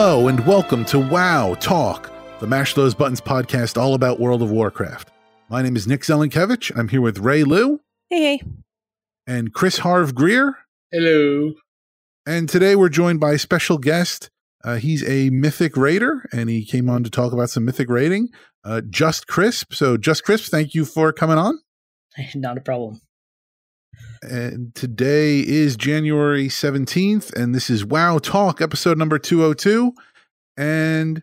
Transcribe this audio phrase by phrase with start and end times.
[0.00, 4.50] Hello and welcome to WoW Talk, the Mash Those Buttons podcast all about World of
[4.52, 5.10] Warcraft.
[5.48, 6.70] My name is Nick Zelenkevich.
[6.78, 8.42] I'm here with Rei Liu Hey, hey.
[9.26, 10.56] and Chris Harv Greer.
[10.92, 11.52] Hello.
[12.24, 14.30] And today we're joined by a special guest.
[14.62, 18.28] Uh, he's a Mythic Raider and he came on to talk about some Mythic raiding.
[18.62, 19.72] Uh, Just Crisp.
[19.74, 21.58] So, Just Crisp, thank you for coming on.
[22.36, 23.00] Not a problem.
[24.22, 29.92] And today is January 17th, and this is WoW Talk, episode number 202.
[30.56, 31.22] And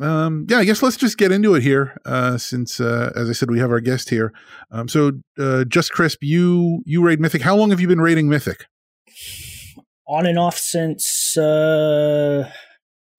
[0.00, 3.32] um, yeah, I guess let's just get into it here, uh, since, uh, as I
[3.32, 4.32] said, we have our guest here.
[4.70, 7.42] Um, so, uh, Just Crisp, you you raid Mythic.
[7.42, 8.66] How long have you been raiding Mythic?
[10.06, 12.50] On and off since uh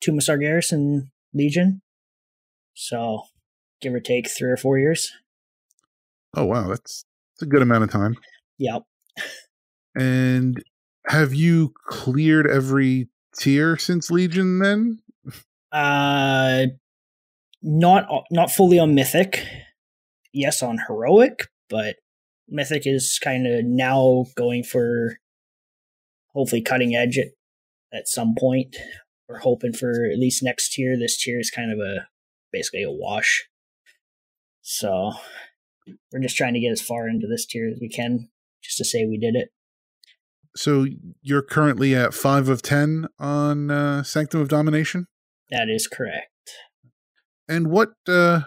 [0.02, 1.82] Tomb of Sargeras and Legion.
[2.74, 3.24] So
[3.82, 5.12] give or take three or four years.
[6.34, 8.16] Oh, wow, that's, that's a good amount of time.
[8.58, 8.84] Yep.
[9.96, 10.62] And
[11.08, 15.00] have you cleared every tier since Legion then?
[15.72, 16.68] Uh
[17.62, 19.46] not not fully on Mythic.
[20.32, 21.98] Yes, on Heroic, but
[22.48, 25.18] Mythic is kind of now going for
[26.34, 27.28] hopefully cutting edge at,
[27.92, 28.76] at some point.
[29.28, 30.98] We're hoping for at least next tier.
[30.98, 32.08] This tier is kind of a
[32.52, 33.48] basically a wash.
[34.62, 35.14] So
[36.12, 38.30] we're just trying to get as far into this tier as we can,
[38.62, 39.50] just to say we did it.
[40.56, 40.86] So,
[41.22, 45.08] you're currently at 5 of 10 on uh, Sanctum of Domination?
[45.52, 46.28] That is correct.
[47.48, 48.42] And what uh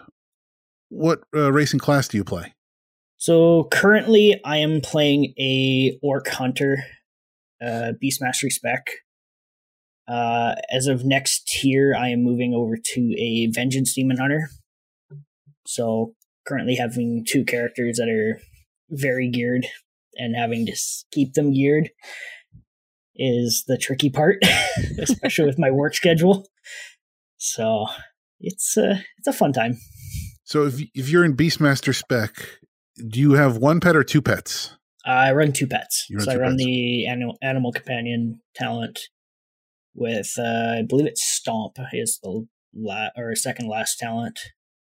[0.89, 2.53] what uh, racing class do you play?
[3.17, 6.83] So currently, I am playing a orc hunter,
[7.61, 8.85] uh, Beastmastery spec.
[10.07, 14.49] Uh, as of next tier, I am moving over to a Vengeance Demon Hunter.
[15.65, 16.13] So
[16.45, 18.41] currently having two characters that are
[18.89, 19.65] very geared
[20.15, 20.75] and having to
[21.11, 21.89] keep them geared
[23.15, 24.37] is the tricky part,
[24.99, 26.45] especially with my work schedule.
[27.37, 27.87] So
[28.39, 29.77] it's uh, it's a fun time.
[30.43, 32.59] So if if you're in Beastmaster spec,
[33.07, 34.75] do you have one pet or two pets?
[35.05, 36.07] I run two pets.
[36.11, 36.63] Run so I run pets.
[36.63, 38.99] the animal, animal companion talent
[39.95, 44.39] with, uh, I believe it's Stomp is the la- or second last talent.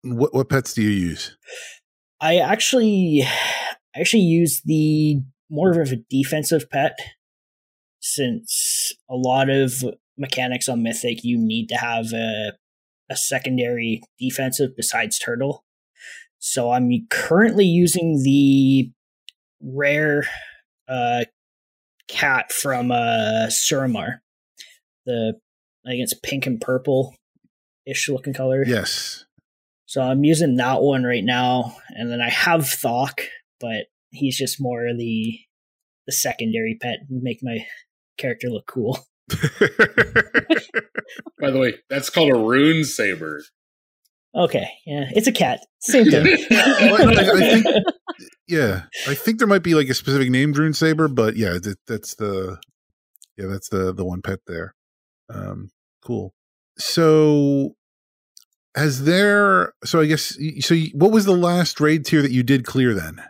[0.03, 1.37] What what pets do you use?
[2.21, 3.23] I actually,
[3.97, 6.97] I actually use the more of a defensive pet
[7.99, 9.83] since a lot of
[10.17, 12.53] mechanics on Mythic you need to have a
[13.09, 15.63] a secondary defensive besides Turtle.
[16.39, 18.91] So I'm currently using the
[19.61, 20.27] rare
[20.87, 21.23] uh,
[22.07, 24.19] cat from uh, Suramar.
[25.05, 25.39] The
[25.85, 27.15] I think it's pink and purple
[27.85, 28.63] ish looking color.
[28.67, 29.25] Yes.
[29.85, 33.21] So I'm using that one right now, and then I have Thok,
[33.59, 35.39] but he's just more the
[36.05, 37.65] the secondary pet, make my
[38.17, 38.97] character look cool.
[41.39, 43.43] By the way, that's called a rune saber.
[44.35, 46.25] Okay, yeah, it's a cat, same thing.
[46.49, 47.85] Well, I- I think-
[48.47, 51.77] yeah, I think there might be like a specific name Rune Saber, but yeah, that,
[51.85, 52.57] that's the
[53.37, 54.73] yeah, that's the the one pet there.
[55.29, 55.69] Um,
[56.03, 56.33] cool.
[56.77, 57.75] So,
[58.75, 59.73] has there?
[59.83, 60.75] So I guess so.
[60.93, 63.21] What was the last raid tier that you did clear then?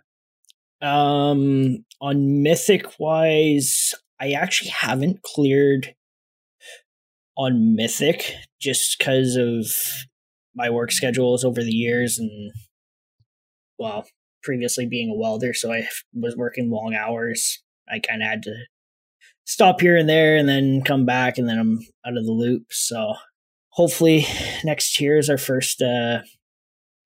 [0.81, 5.95] Um, on mythic wise, I actually haven't cleared
[7.37, 9.67] on mythic just because of
[10.55, 12.51] my work schedules over the years and
[13.79, 14.07] well,
[14.41, 17.61] previously being a welder, so I was working long hours.
[17.87, 18.55] I kind of had to
[19.45, 22.65] stop here and there and then come back and then I'm out of the loop.
[22.71, 23.13] So
[23.69, 24.25] hopefully
[24.63, 26.19] next year is our first uh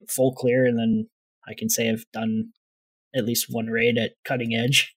[0.09, 1.07] full clear and then
[1.47, 2.51] I can say I've done
[3.15, 4.95] at least one raid at cutting edge.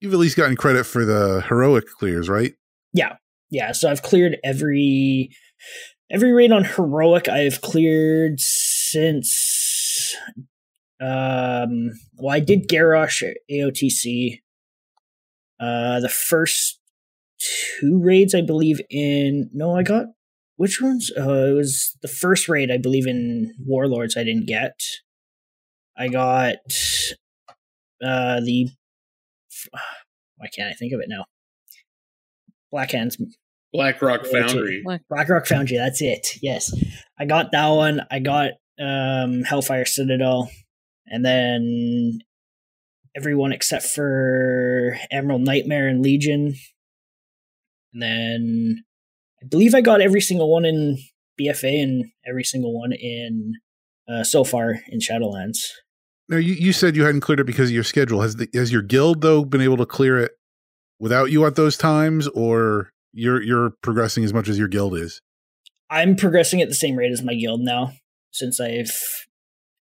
[0.00, 2.54] You've at least gotten credit for the heroic clears, right?
[2.92, 3.16] Yeah.
[3.50, 3.72] Yeah.
[3.72, 5.30] So I've cleared every
[6.10, 10.14] every raid on heroic I've cleared since
[11.00, 14.40] um well I did Garrosh AOTC.
[15.60, 16.78] Uh the first
[17.80, 18.80] two raids, I believe.
[18.90, 20.06] In no, I got
[20.56, 21.10] which ones?
[21.16, 24.16] Uh, it was the first raid, I believe, in Warlords.
[24.16, 24.80] I didn't get.
[25.98, 26.56] I got
[28.02, 28.68] uh the.
[30.36, 31.24] Why can't I think of it now?
[32.70, 33.16] Black Hands
[33.72, 34.82] Blackrock Foundry.
[35.08, 36.26] Blackrock Foundry, that's it.
[36.40, 36.72] Yes.
[37.18, 38.00] I got that one.
[38.10, 40.50] I got um Hellfire Citadel.
[41.06, 42.18] And then
[43.16, 46.54] everyone except for Emerald Nightmare and Legion.
[47.92, 48.84] And then
[49.42, 50.98] I believe I got every single one in
[51.40, 53.54] BFA and every single one in
[54.08, 55.58] uh, so far in Shadowlands.
[56.28, 58.20] Now you, you said you hadn't cleared it because of your schedule.
[58.20, 60.32] Has the has your guild though been able to clear it
[60.98, 65.20] without you at those times, or you're you're progressing as much as your guild is?
[65.90, 67.92] I'm progressing at the same rate as my guild now,
[68.30, 68.92] since I've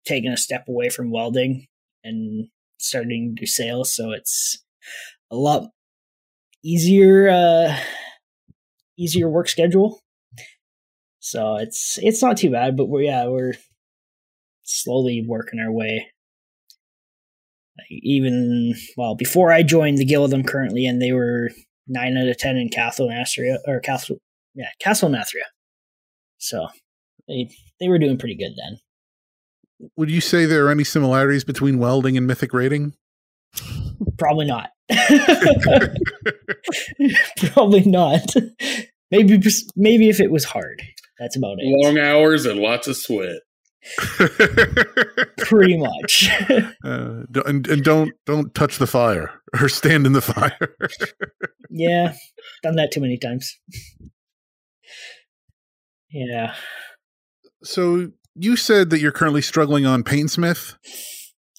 [0.05, 1.67] taken a step away from welding
[2.03, 2.47] and
[2.77, 3.95] starting to do sales.
[3.95, 4.63] So it's
[5.31, 5.69] a lot
[6.63, 7.77] easier, uh,
[8.97, 10.01] easier work schedule.
[11.19, 13.53] So it's it's not too bad, but we're yeah we're
[14.63, 16.12] slowly working our way.
[17.89, 21.49] Even well before I joined the guild I'm currently in, they were
[21.87, 24.17] nine out of ten in Castle Nathria or Castle
[24.53, 25.47] yeah Castle Nathria.
[26.37, 26.67] So
[27.27, 27.49] they
[27.79, 28.77] they were doing pretty good then.
[29.97, 32.93] Would you say there are any similarities between welding and mythic rating?
[34.17, 34.69] Probably not.
[37.53, 38.33] Probably not.
[39.11, 39.41] Maybe
[39.75, 40.81] maybe if it was hard.
[41.19, 41.65] That's about it.
[41.83, 43.41] Long hours and lots of sweat.
[45.37, 46.29] Pretty much.
[46.83, 50.75] uh, and, and don't don't touch the fire or stand in the fire.
[51.69, 52.13] yeah,
[52.61, 53.59] done that too many times.
[56.09, 56.53] Yeah.
[57.63, 60.77] So you said that you're currently struggling on Painsmith.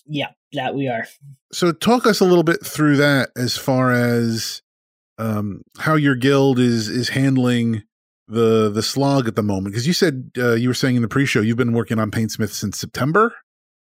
[0.07, 1.07] Yeah, that we are.
[1.53, 4.63] So talk us a little bit through that as far as
[5.19, 7.83] um, how your guild is is handling
[8.27, 11.09] the the slog at the moment because you said uh, you were saying in the
[11.09, 13.35] pre-show you've been working on Painsmith since September.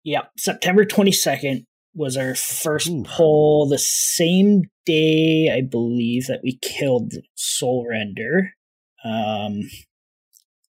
[0.03, 3.03] Yeah, September 22nd was our first Ooh.
[3.03, 3.67] pull.
[3.67, 8.53] The same day, I believe, that we killed Soul Render.
[9.03, 9.61] Um,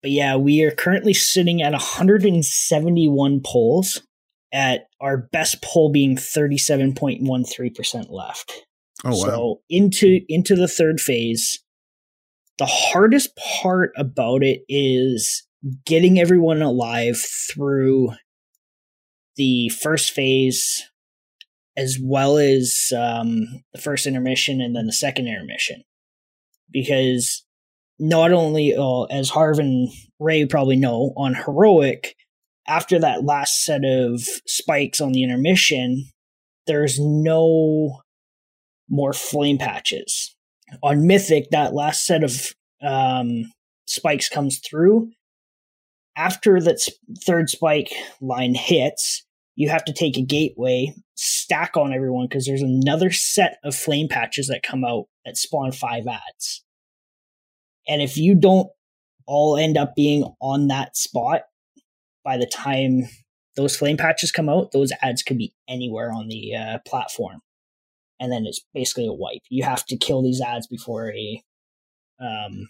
[0.02, 4.02] but yeah, we are currently sitting at 171 polls,
[4.54, 8.66] at our best poll being 37.13% left.
[9.04, 9.16] Oh wow.
[9.16, 11.60] So into into the third phase.
[12.58, 15.46] The hardest part about it is
[15.86, 17.22] getting everyone alive
[17.52, 18.12] through
[19.36, 20.90] the first phase
[21.78, 25.84] as well as um, the first intermission and then the second intermission
[26.72, 27.46] because
[28.00, 32.16] not only uh, as Harv and Rei probably know on heroic,
[32.68, 36.06] after that last set of spikes on the intermission,
[36.68, 38.02] there's no
[38.90, 40.35] more flame patches.
[40.82, 43.52] On Mythic, that last set of um,
[43.88, 45.12] spikes comes through.
[46.18, 46.80] After that
[47.24, 47.92] third spike
[48.22, 49.26] line hits,
[49.56, 54.08] you have to take a gateway, stack on everyone because there's another set of flame
[54.10, 56.64] patches that come out that spawn five ads.
[57.88, 58.70] And if you don't
[59.28, 61.42] all end up being on that spot
[62.24, 63.08] by the time
[63.56, 67.40] those flame patches come out, those ads could be anywhere on the uh, platform.
[68.20, 69.42] And then it's basically a wipe.
[69.50, 71.44] You have to kill these ads before a
[72.20, 72.68] um,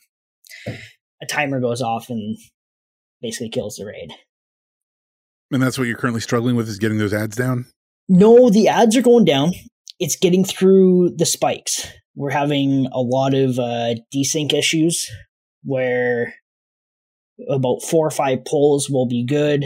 [1.21, 2.37] a timer goes off and
[3.21, 4.09] basically kills the raid.
[5.51, 7.67] And that's what you're currently struggling with is getting those ads down?
[8.09, 9.53] No, the ads are going down.
[9.99, 15.09] It's getting through the spikes we're having a lot of uh, desync issues
[15.63, 16.33] where
[17.49, 19.65] about four or five polls will be good,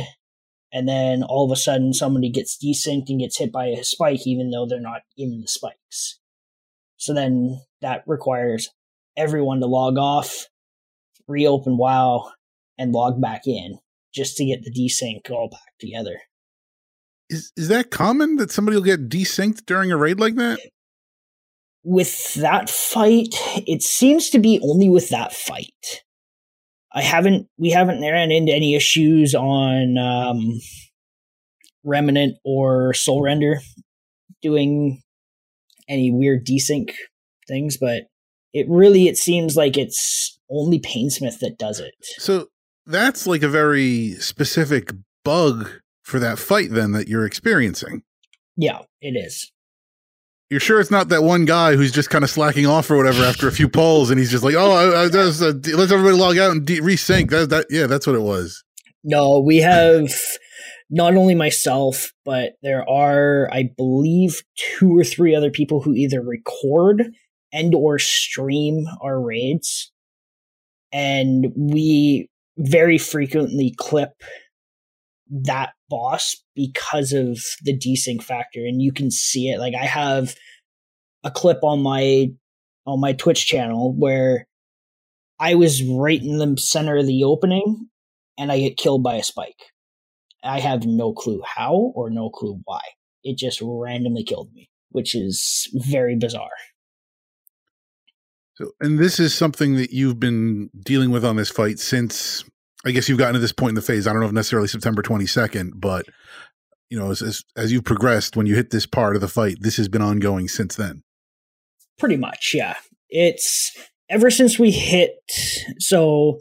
[0.71, 4.25] and then all of a sudden somebody gets desynced and gets hit by a spike,
[4.25, 6.19] even though they're not in the spikes.
[6.97, 8.69] So then that requires
[9.17, 10.47] everyone to log off,
[11.27, 12.31] reopen WoW,
[12.77, 13.79] and log back in
[14.13, 16.19] just to get the desync all back together.
[17.29, 20.59] Is is that common that somebody will get desynced during a raid like that?
[21.83, 23.33] with that fight,
[23.67, 26.03] it seems to be only with that fight.
[26.93, 30.59] I haven't, we haven't ran into any issues on um,
[31.83, 33.61] Remnant or Soul Render
[34.41, 35.01] doing
[35.87, 36.91] any weird desync
[37.47, 38.03] things, but
[38.53, 41.93] it really it seems like it's only Painsmith that does it.
[42.17, 42.47] So
[42.85, 44.91] that's like a very specific
[45.23, 45.69] bug
[46.03, 48.01] for that fight then that you're experiencing.
[48.55, 49.51] Yeah, it is
[50.49, 53.23] you're sure it's not that one guy who's just kind of slacking off or whatever
[53.23, 56.51] after a few polls, and he's just like, "Oh, I, I, let's everybody log out
[56.51, 58.63] and de- resync." That, that, yeah, that's what it was.
[59.03, 60.11] No, we have
[60.89, 66.21] not only myself, but there are, I believe, two or three other people who either
[66.21, 67.11] record
[67.53, 69.91] and or stream our raids
[70.91, 74.11] and we very frequently clip
[75.29, 79.59] that boss because of the desync factor and you can see it.
[79.59, 80.35] Like i have
[81.23, 82.27] a clip on my
[82.85, 84.47] on my twitch channel where
[85.39, 87.89] i was right in the center of the opening
[88.37, 89.71] and i get killed by a spike.
[90.43, 92.81] I have no clue how or no clue why.
[93.23, 96.49] It just randomly killed me which is very bizarre.
[98.55, 102.43] So, and this is something that you've been dealing with on this fight since
[102.85, 104.07] I guess you've gotten to this point in the phase.
[104.07, 106.05] I don't know if necessarily September 22nd, but
[106.89, 109.57] you know, as, as as you've progressed, when you hit this part of the fight,
[109.59, 111.03] this has been ongoing since then.
[111.97, 112.75] Pretty much, yeah.
[113.09, 113.77] It's
[114.09, 115.19] ever since we hit.
[115.79, 116.39] So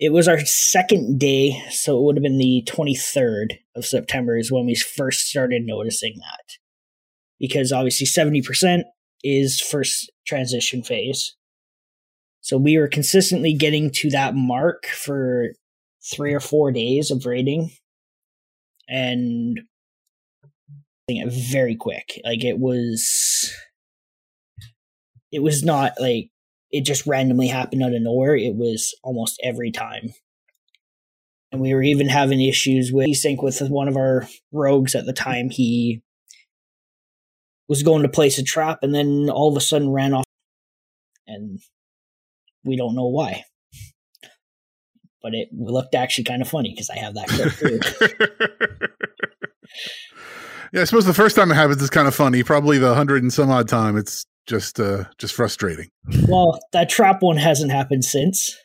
[0.00, 4.50] it was our second day, so it would have been the 23rd of September is
[4.50, 6.56] when we first started noticing that.
[7.38, 8.82] Because obviously 70%
[9.22, 11.36] is first transition phase.
[12.42, 15.50] So we were consistently getting to that mark for
[16.04, 17.70] three or four days of raiding.
[18.88, 19.60] And
[21.08, 22.20] it very quick.
[22.24, 23.54] Like it was
[25.30, 26.30] it was not like
[26.70, 28.36] it just randomly happened out of nowhere.
[28.36, 30.12] It was almost every time.
[31.50, 35.12] And we were even having issues with sync with one of our rogues at the
[35.12, 35.50] time.
[35.50, 36.02] He
[37.68, 40.24] was going to place a trap and then all of a sudden ran off
[41.26, 41.60] and
[42.64, 43.44] we don't know why.
[45.22, 48.86] But it looked actually kind of funny because I have that clip too.
[50.72, 52.42] yeah, I suppose the first time it happens is kind of funny.
[52.42, 55.88] Probably the hundred and some odd time, it's just uh just frustrating.
[56.28, 58.56] well, that trap one hasn't happened since.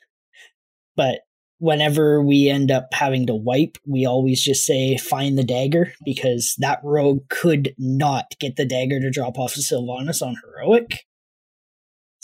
[0.96, 1.20] But
[1.60, 6.56] whenever we end up having to wipe, we always just say find the dagger because
[6.60, 11.06] that rogue could not get the dagger to drop off of Sylvanas on heroic.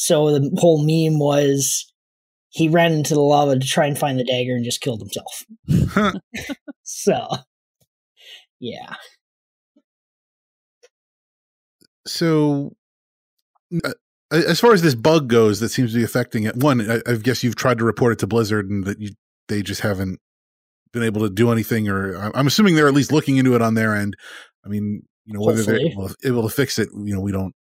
[0.03, 1.89] So the whole meme was
[2.49, 5.45] he ran into the lava to try and find the dagger and just killed himself.
[6.83, 7.29] so,
[8.59, 8.95] yeah.
[12.05, 12.73] So,
[13.81, 13.93] uh,
[14.29, 16.57] as far as this bug goes, that seems to be affecting it.
[16.57, 19.11] One, I, I guess you've tried to report it to Blizzard, and that you
[19.47, 20.19] they just haven't
[20.91, 21.87] been able to do anything.
[21.87, 24.17] Or I'm assuming they're at least looking into it on their end.
[24.65, 27.55] I mean, you know, whether they're able, able to fix it, you know, we don't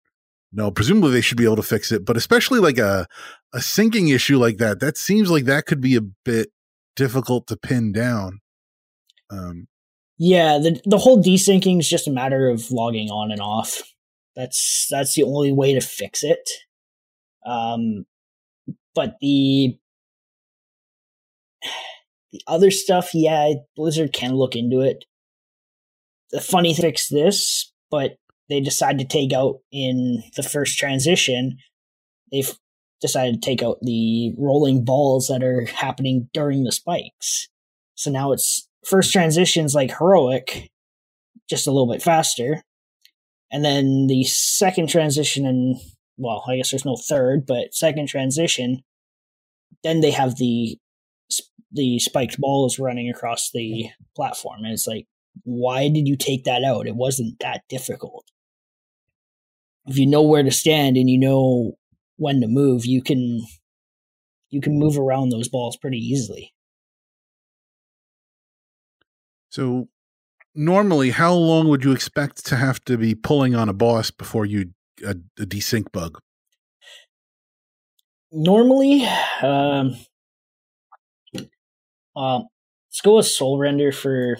[0.52, 0.70] know.
[0.70, 3.06] Presumably, they should be able to fix it, but especially like a
[3.52, 6.50] a syncing issue like that, that seems like that could be a bit
[6.96, 8.40] difficult to pin down.
[9.30, 9.68] Um,
[10.18, 13.82] Yeah, the the whole desyncing is just a matter of logging on and off.
[14.36, 16.48] That's that's the only way to fix it.
[17.46, 18.04] Um,
[18.94, 19.78] but the
[22.32, 25.04] the other stuff, yeah, Blizzard can look into it.
[26.30, 28.18] The funny fix this, but
[28.50, 31.56] they decide to take out in the first transition.
[32.32, 32.52] They've
[33.00, 37.48] decided to take out the rolling balls that are happening during the spikes.
[37.94, 40.70] So now it's first transitions like heroic,
[41.48, 42.62] just a little bit faster.
[43.52, 45.76] And then the second transition and
[46.18, 48.82] well, I guess there's no third, but second transition,
[49.82, 50.76] then they have the
[51.72, 54.64] the spiked balls running across the platform.
[54.64, 55.06] And it's like,
[55.44, 56.88] why did you take that out?
[56.88, 58.24] It wasn't that difficult.
[59.86, 61.76] If you know where to stand and you know
[62.16, 63.42] when to move, you can
[64.50, 66.52] you can move around those balls pretty easily.
[69.48, 69.88] So
[70.54, 74.46] normally, how long would you expect to have to be pulling on a boss before
[74.46, 74.70] you
[75.04, 76.20] a, a desync bug?
[78.32, 79.04] Normally,
[79.42, 79.96] um,
[82.14, 82.46] um,
[82.88, 84.38] let's go with Soul Render for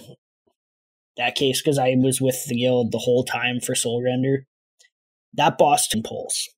[1.16, 4.46] that case because I was with the guild the whole time for Soul Render.
[5.34, 6.48] That Boston pulls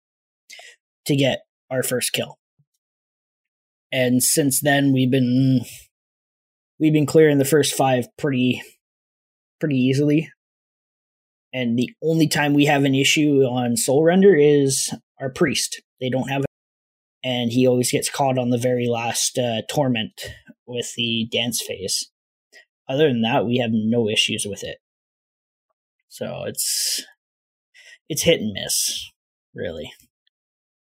[1.06, 2.38] to get our first kill,
[3.90, 5.62] and since then we've been
[6.78, 8.62] we've been clearing the first five pretty
[9.60, 10.30] pretty easily.
[11.54, 15.82] And the only time we have an issue on Soul Render is our priest.
[16.00, 16.44] They don't have
[17.24, 20.34] and he always gets caught on the very last uh, torment
[20.66, 22.10] with the dance phase.
[22.88, 24.78] Other than that, we have no issues with it.
[26.08, 27.04] So it's
[28.08, 29.10] it's hit and miss,
[29.54, 29.92] really.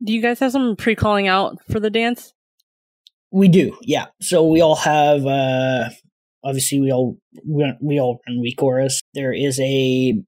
[0.04, 2.34] Do you guys have some pre calling out for the dance?
[3.32, 4.08] We do, yeah.
[4.22, 5.90] So we all have uh
[6.44, 9.02] obviously we all we, we all run weak auras.
[9.14, 10.22] There is a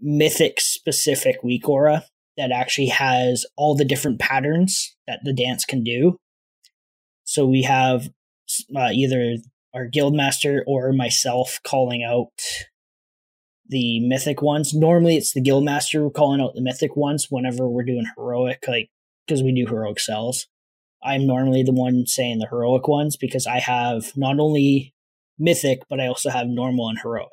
[0.00, 2.04] mythic specific weak aura
[2.36, 6.18] that actually has all the different patterns that the dance can do.
[7.24, 8.08] So we have
[8.76, 9.36] uh, either
[9.74, 12.32] our guild master or myself calling out
[13.68, 14.74] the mythic ones.
[14.74, 18.90] Normally it's the guild master calling out the mythic ones whenever we're doing heroic, like
[19.26, 20.46] because we do heroic sells.
[21.02, 24.94] I'm normally the one saying the heroic ones because I have not only
[25.38, 27.30] mythic, but I also have normal and heroic.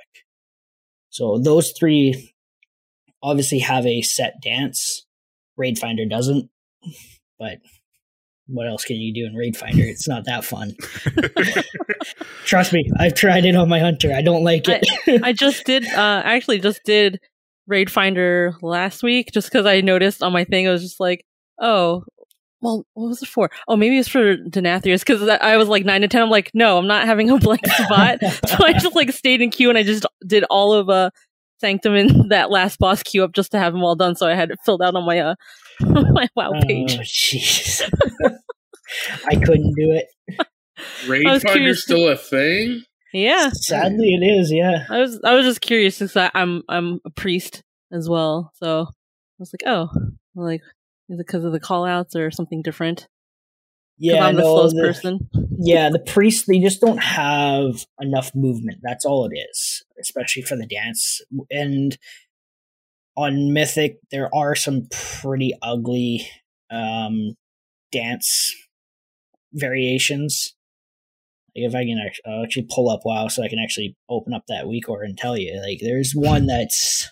[1.09, 2.33] So those three
[3.23, 5.05] obviously have a set dance.
[5.57, 6.50] Raid Finder doesn't,
[7.38, 7.59] but
[8.48, 9.83] what else can you do in Raid Finder?
[9.83, 10.75] It's not that fun.
[12.45, 14.13] Trust me, I've tried it on my hunter.
[14.13, 14.86] I don't like it.
[15.24, 15.86] I just did.
[15.86, 17.19] Uh, I actually just did
[17.67, 20.67] Raid Finder last week, just because I noticed on my thing.
[20.67, 21.25] I was just like,
[21.60, 22.03] oh,
[22.62, 23.50] well, what was it for?
[23.67, 26.21] Oh, maybe it's for Denathrius because I was like nine to ten.
[26.21, 28.19] I'm like, no, I'm not having a blank spot.
[28.48, 31.10] so I just like stayed in queue and I just did all of uh
[31.60, 34.15] Sanctum in that last boss queue up just to have them all done.
[34.15, 35.36] So I had it filled out on my uh
[35.81, 36.97] my WoW page.
[36.97, 37.81] Oh, jeez.
[39.27, 40.07] I couldn't do it.
[41.07, 42.83] Raid I was Finder's curious- still a thing?
[43.13, 44.51] yeah, Sadly, it is.
[44.51, 44.85] Yeah.
[44.89, 47.61] I was I was just curious because I, I'm I'm a priest
[47.91, 49.89] as well, so I was like, oh,
[50.35, 50.61] like
[51.09, 53.07] is it because of the call outs or something different?
[53.97, 54.25] Yeah.
[54.25, 55.29] I'm the no, slowest the- person.
[55.59, 58.79] yeah, the priests they just don't have enough movement.
[58.81, 61.21] That's all it is, especially for the dance.
[61.51, 61.97] And
[63.18, 66.27] on Mythic, there are some pretty ugly
[66.70, 67.36] um,
[67.91, 68.53] dance
[69.53, 70.53] variations.
[71.56, 74.44] Like if I can I'll actually pull up WoW, so I can actually open up
[74.48, 75.62] that weak aura and tell you.
[75.62, 77.10] Like there's one that's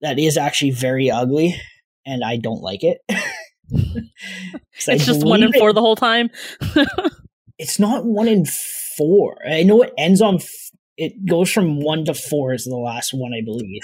[0.00, 1.54] that is actually very ugly,
[2.04, 2.98] and I don't like it.
[3.70, 6.30] 'Cause I It's just one in believe it- four the whole time.
[7.58, 8.44] it's not one in
[8.98, 9.36] four.
[9.48, 10.36] I know it ends on.
[10.36, 10.50] F-
[10.96, 13.82] it goes from one to four is the last one, I believe.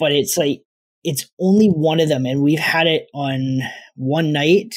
[0.00, 0.62] But it's like
[1.04, 3.60] it's only one of them, and we've had it on
[3.94, 4.74] one night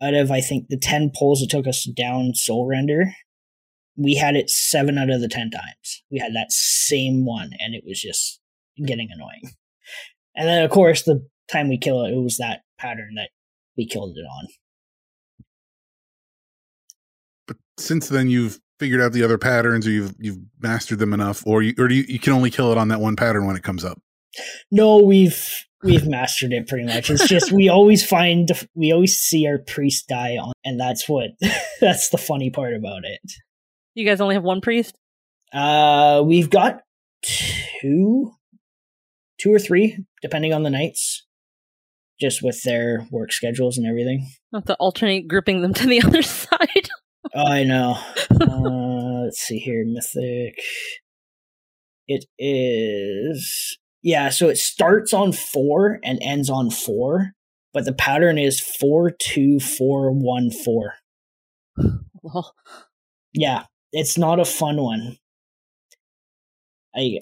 [0.00, 3.12] out of I think the ten polls that took us down Soul Render.
[3.96, 6.02] We had it seven out of the ten times.
[6.10, 8.38] We had that same one, and it was just
[8.86, 9.54] getting annoying.
[10.34, 13.30] And then, of course, the time we kill it, it was that pattern that
[13.76, 14.46] we killed it on.
[17.46, 21.46] But since then, you've figured out the other patterns, or you've you've mastered them enough,
[21.46, 23.54] or you or do you, you can only kill it on that one pattern when
[23.54, 24.00] it comes up.
[24.72, 27.08] No, we've we've mastered it pretty much.
[27.08, 31.30] It's just we always find we always see our priest die on, and that's what
[31.80, 33.20] that's the funny part about it.
[33.94, 34.96] You guys only have one priest.
[35.52, 36.80] Uh, we've got
[37.22, 38.32] two,
[39.38, 41.24] two or three, depending on the nights,
[42.20, 44.28] just with their work schedules and everything.
[44.52, 46.88] I have to alternate grouping them to the other side.
[47.34, 47.98] Oh, I know.
[48.40, 50.58] uh, let's see here, mythic.
[52.08, 54.28] It is yeah.
[54.30, 57.32] So it starts on four and ends on four,
[57.72, 60.94] but the pattern is four two four one four.
[62.22, 62.54] well,
[63.32, 65.18] Yeah, it's not a fun one.
[66.94, 67.20] I,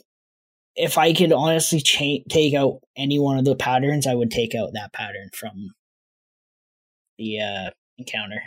[0.76, 4.54] if I could honestly cha- take out any one of the patterns, I would take
[4.54, 5.72] out that pattern from
[7.18, 8.42] the uh, encounter.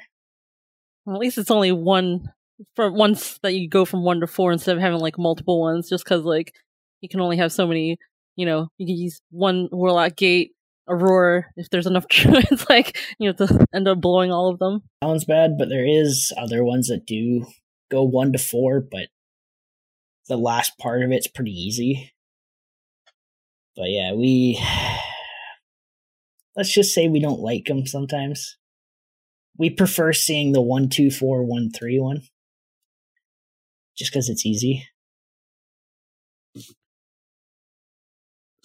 [1.07, 2.31] At least it's only one
[2.75, 5.89] from once that you go from one to four instead of having like multiple ones.
[5.89, 6.53] Just because like
[7.01, 7.97] you can only have so many.
[8.35, 10.53] You know, you can use one warlock gate,
[10.87, 12.65] aurora if there's enough druids.
[12.69, 14.81] like you have to end up blowing all of them.
[15.03, 17.45] sounds bad, but there is other ones that do
[17.91, 19.07] go one to four, but
[20.27, 22.13] the last part of it's pretty easy.
[23.75, 24.61] But yeah, we
[26.55, 28.57] let's just say we don't like them sometimes.
[29.57, 32.21] We prefer seeing the one two four one three one,
[33.95, 34.87] just because it's easy.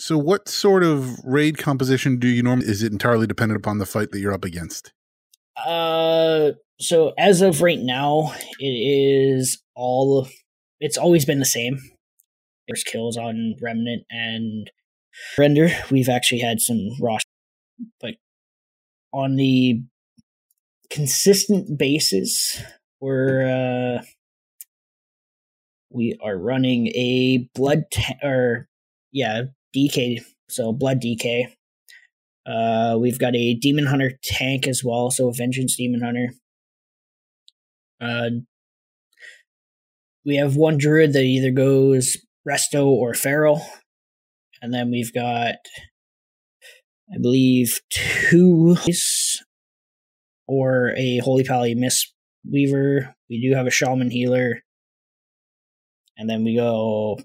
[0.01, 2.66] So, what sort of raid composition do you normally?
[2.66, 4.92] Is it entirely dependent upon the fight that you're up against?
[5.66, 10.20] Uh, so as of right now, it is all.
[10.20, 10.31] Of,
[10.81, 11.79] It's always been the same.
[12.68, 14.70] There's kills on Remnant and
[15.37, 15.70] Render.
[15.90, 17.18] We've actually had some raw,
[18.01, 18.14] but
[19.12, 19.83] on the
[20.90, 22.61] consistent basis,
[23.01, 24.03] we're uh,
[25.90, 27.85] we are running a blood
[28.22, 28.68] or
[29.12, 29.42] yeah
[29.74, 30.22] DK.
[30.48, 31.53] So blood DK.
[32.46, 36.31] Uh, we've got a Demon Hunter tank as well, so a Vengeance Demon Hunter.
[38.01, 38.31] Uh,
[40.24, 42.16] we have one druid that either goes
[42.48, 43.61] Resto or Feral,
[44.62, 45.57] and then we've got,
[47.12, 48.77] I believe, two
[50.49, 52.13] or a Holy Pally Mist
[52.51, 53.15] Weaver.
[53.31, 54.63] We do have a Shaman Healer,
[56.17, 57.21] and then we go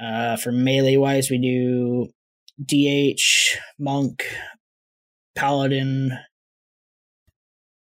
[0.00, 1.30] uh, for melee wise.
[1.30, 2.08] We do
[2.64, 4.24] DH, Monk,
[5.34, 6.12] Paladin.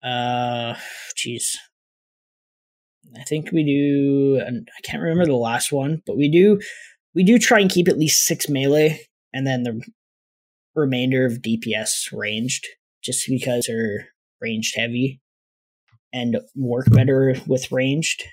[0.03, 0.75] Uh,
[1.17, 1.55] jeez.
[3.17, 4.41] I think we do.
[4.45, 6.59] And I can't remember the last one, but we do.
[7.15, 9.01] We do try and keep at least six melee,
[9.33, 9.81] and then the
[10.75, 12.67] remainder of DPS ranged,
[13.01, 14.09] just because they're
[14.45, 15.19] ranged heavy
[16.13, 18.23] and work better with ranged.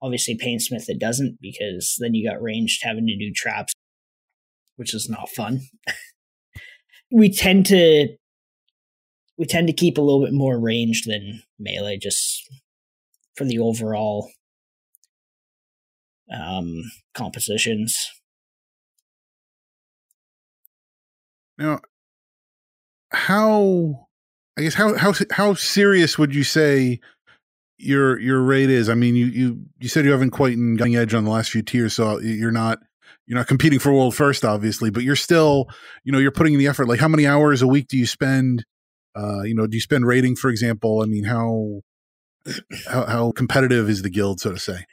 [0.00, 3.72] Obviously, Painsmith it doesn't because then you got ranged having to do traps,
[4.76, 5.62] which is not fun.
[7.10, 8.08] we tend to
[9.36, 12.48] we tend to keep a little bit more ranged than melee, just
[13.34, 14.30] for the overall
[16.32, 18.08] um, compositions.
[21.58, 21.80] Now,
[23.10, 24.05] how
[24.58, 27.00] I guess how how how serious would you say
[27.78, 28.88] your your rate is?
[28.88, 31.62] I mean, you you you said you haven't quite gotten edge on the last few
[31.62, 32.78] tiers, so you're not
[33.26, 35.68] you're not competing for world first, obviously, but you're still
[36.04, 36.88] you know you're putting in the effort.
[36.88, 38.64] Like, how many hours a week do you spend?
[39.14, 41.02] Uh, you know, do you spend rating, for example?
[41.02, 41.80] I mean, how
[42.88, 44.86] how how competitive is the guild, so to say?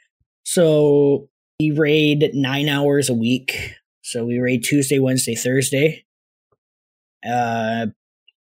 [0.44, 3.76] So we raid nine hours a week.
[4.02, 6.04] So we raid Tuesday, Wednesday, Thursday.
[7.26, 7.86] Uh,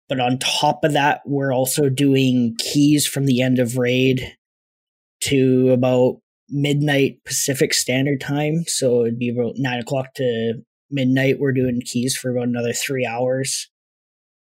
[0.07, 4.35] but on top of that, we're also doing keys from the end of raid
[5.21, 6.17] to about
[6.49, 8.63] midnight Pacific Standard Time.
[8.67, 11.39] So it'd be about nine o'clock to midnight.
[11.39, 13.69] We're doing keys for about another three hours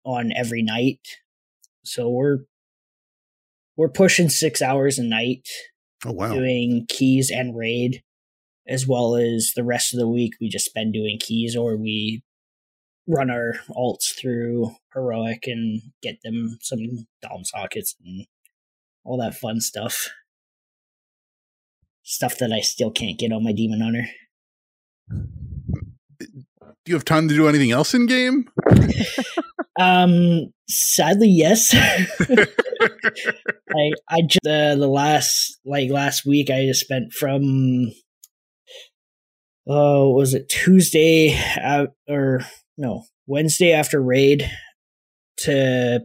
[0.04, 1.00] on every night.
[1.84, 2.38] So we're
[3.76, 5.46] we're pushing six hours a night.
[6.04, 6.32] Oh wow!
[6.32, 8.02] Doing keys and raid,
[8.68, 12.22] as well as the rest of the week we just spend doing keys or we
[13.08, 18.26] run our alts through heroic and get them some dom sockets and
[19.04, 20.08] all that fun stuff.
[22.02, 24.08] Stuff that I still can't get on my demon hunter.
[25.10, 26.44] Do
[26.86, 28.48] you have time to do anything else in game?
[29.80, 31.74] um, sadly, yes.
[31.74, 32.06] I
[34.08, 37.92] I just uh, the last like last week I just spent from
[39.66, 42.40] oh was it Tuesday uh, or
[42.78, 44.50] no Wednesday after raid
[45.38, 46.00] to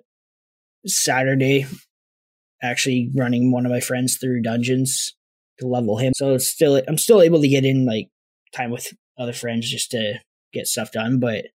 [0.85, 1.65] Saturday,
[2.61, 5.15] actually running one of my friends through dungeons
[5.59, 6.13] to level him.
[6.15, 8.09] So it's still I'm still able to get in like
[8.53, 10.15] time with other friends just to
[10.51, 11.45] get stuff done, but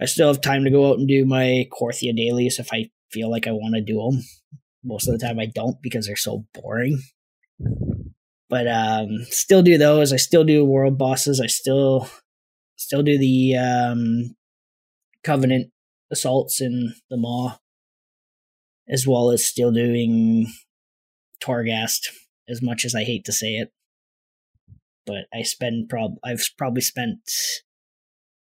[0.00, 3.30] I still have time to go out and do my Korthia dailies if I feel
[3.30, 4.22] like I want to do them.
[4.82, 7.02] Most of the time I don't because they're so boring.
[8.48, 10.12] But um still do those.
[10.12, 11.40] I still do world bosses.
[11.40, 12.08] I still
[12.80, 14.34] still do the um,
[15.22, 15.70] Covenant
[16.10, 17.58] assaults in the Maw,
[18.88, 20.46] as well as still doing
[21.42, 22.08] Torghast,
[22.48, 23.70] as much as I hate to say it.
[25.04, 27.20] But I spend prob I've probably spent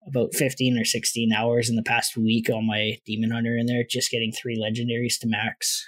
[0.07, 3.85] about 15 or 16 hours in the past week on my Demon Hunter in there,
[3.89, 5.85] just getting three legendaries to max.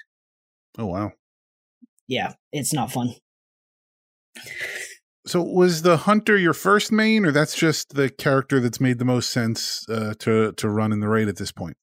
[0.77, 1.13] Oh wow.
[2.09, 3.15] Yeah, it's not fun.
[5.27, 9.05] So was the hunter your first main, or that's just the character that's made the
[9.05, 11.77] most sense uh, to to run in the raid at this point?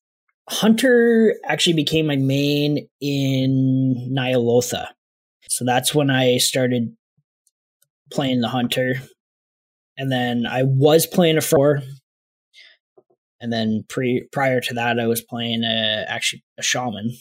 [0.49, 4.87] Hunter actually became my main in Ny'alotha.
[5.47, 6.95] So that's when I started
[8.11, 8.95] playing the hunter.
[9.97, 11.81] And then I was playing a four.
[13.39, 17.11] And then pre prior to that I was playing a actually a shaman.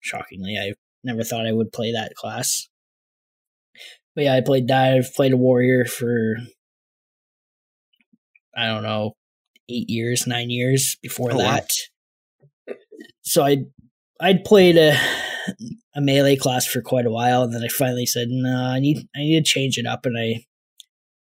[0.00, 2.68] Shockingly, I never thought I would play that class.
[4.14, 4.94] But yeah, I played that.
[4.94, 6.36] I've played a warrior for
[8.56, 9.14] I don't know,
[9.68, 11.68] eight years, nine years before oh, that.
[12.68, 12.74] Wow.
[13.22, 13.64] So I
[14.20, 14.96] I'd played a
[15.96, 19.08] a melee class for quite a while, and then I finally said, "No, I need
[19.14, 20.44] I need to change it up," and I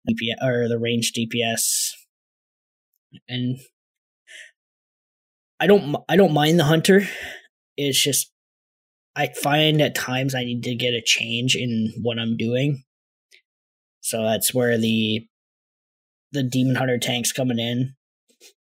[0.09, 1.93] DPS or the range DPS,
[3.29, 3.59] and
[5.61, 7.09] I don't I don't mind the hunter.
[7.77, 8.33] It's just
[9.19, 12.85] I find at times I need to get a change in what I'm doing.
[14.01, 15.27] So that's where the
[16.31, 17.95] the demon hunter tanks coming in.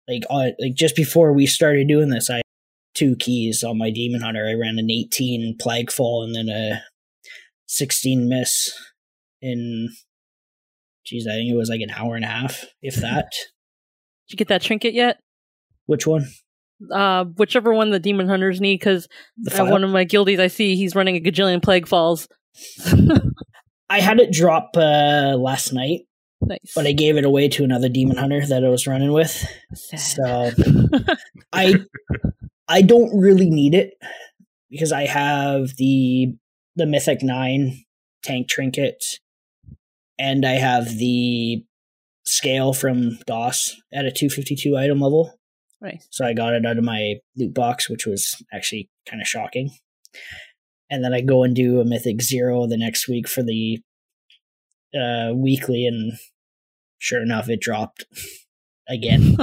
[0.09, 2.40] Like uh, like just before we started doing this, I
[2.95, 4.49] two keys on my demon hunter.
[4.49, 6.83] I ran an 18 Plaguefall and then a
[7.66, 8.73] 16 miss
[9.42, 9.90] in
[11.05, 13.31] geez, I think it was like an hour and a half, if that.
[13.31, 15.21] Did you get that trinket yet?
[15.85, 16.29] Which one?
[16.93, 19.09] Uh, whichever one the demon hunters need, because
[19.51, 22.29] at one of my guildies I see he's running a gajillion Plaguefalls.
[23.89, 26.01] I had it drop uh, last night,
[26.41, 26.73] nice.
[26.75, 29.47] but I gave it away to another demon hunter that I was running with.
[29.75, 30.57] Sad.
[30.57, 30.99] So
[31.53, 31.75] I
[32.69, 33.95] I don't really need it
[34.71, 36.35] because I have the
[36.75, 37.85] the mythic nine
[38.23, 39.03] tank trinket,
[40.19, 41.65] and I have the
[42.25, 45.39] scale from DOS at a 252 item level.
[45.87, 46.03] Right.
[46.11, 49.70] So I got it out of my loot box, which was actually kind of shocking.
[50.90, 53.79] And then I go and do a Mythic Zero the next week for the
[54.92, 56.14] uh, weekly, and
[56.99, 58.05] sure enough, it dropped
[58.88, 59.37] again.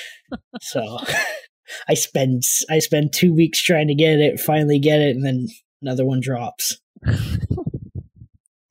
[0.60, 0.98] so
[1.88, 5.46] I spend I spend two weeks trying to get it, finally get it, and then
[5.80, 6.76] another one drops.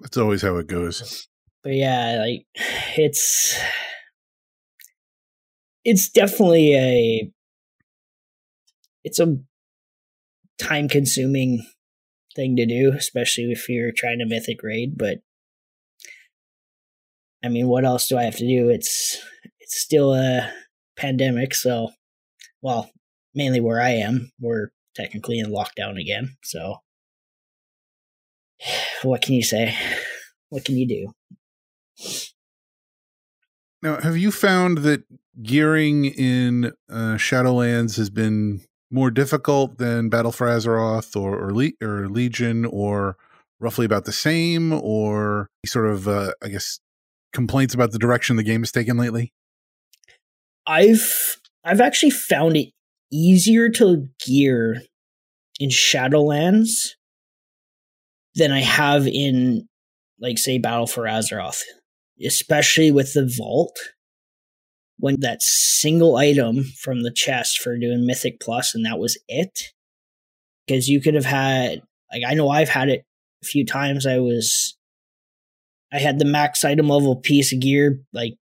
[0.01, 1.25] That's always how it goes.
[1.63, 2.45] But yeah, like
[2.97, 3.57] it's
[5.85, 7.31] it's definitely a
[9.03, 9.37] it's a
[10.57, 11.65] time consuming
[12.35, 15.19] thing to do, especially if you're trying to mythic raid, but
[17.43, 18.69] I mean, what else do I have to do?
[18.69, 19.21] It's
[19.59, 20.49] it's still a
[20.95, 21.89] pandemic, so
[22.61, 22.89] well,
[23.35, 26.37] mainly where I am, we're technically in lockdown again.
[26.43, 26.77] So,
[29.03, 29.75] what can you say?
[30.49, 32.32] What can you do?
[33.83, 35.03] Now, have you found that
[35.41, 41.73] gearing in uh, Shadowlands has been more difficult than Battle for Azeroth or or, Le-
[41.81, 43.17] or Legion, or
[43.59, 46.79] roughly about the same, or sort of, uh, I guess,
[47.33, 49.33] complaints about the direction the game has taken lately?
[50.65, 52.69] I've I've actually found it
[53.11, 54.81] easier to gear
[55.59, 56.95] in Shadowlands
[58.35, 59.67] than I have in
[60.21, 61.63] like say Battle for Azeroth,
[62.25, 63.77] especially with the vault.
[64.99, 69.73] When that single item from the chest for doing Mythic Plus, and that was it.
[70.65, 73.03] Because you could have had, like, I know I've had it
[73.43, 74.05] a few times.
[74.05, 74.77] I was,
[75.91, 78.35] I had the max item level piece of gear, like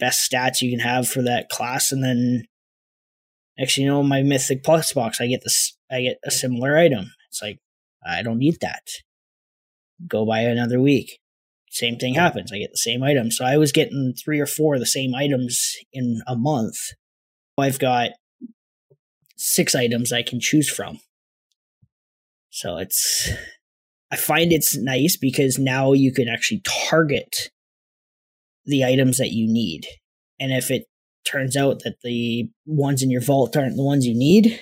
[0.00, 2.44] best stats you can have for that class, and then
[3.60, 7.12] actually, you know, my Mythic Plus box, I get this, I get a similar item.
[7.28, 7.60] It's like
[8.04, 8.88] I don't need that.
[10.08, 11.20] Go buy another week.
[11.72, 12.52] Same thing happens.
[12.52, 13.30] I get the same item.
[13.30, 16.76] So I was getting three or four of the same items in a month.
[17.56, 18.10] I've got
[19.38, 21.00] six items I can choose from.
[22.50, 23.30] So it's,
[24.10, 27.48] I find it's nice because now you can actually target
[28.66, 29.86] the items that you need.
[30.38, 30.84] And if it
[31.24, 34.60] turns out that the ones in your vault aren't the ones you need,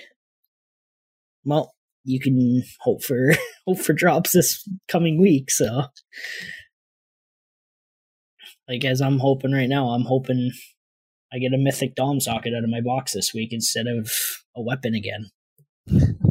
[1.43, 1.73] well,
[2.05, 3.33] you can hope for
[3.67, 5.51] hope for drops this coming week.
[5.51, 5.87] So
[8.67, 10.51] like as I'm hoping right now, I'm hoping
[11.33, 14.11] I get a mythic dom socket out of my box this week instead of
[14.55, 15.29] a weapon again.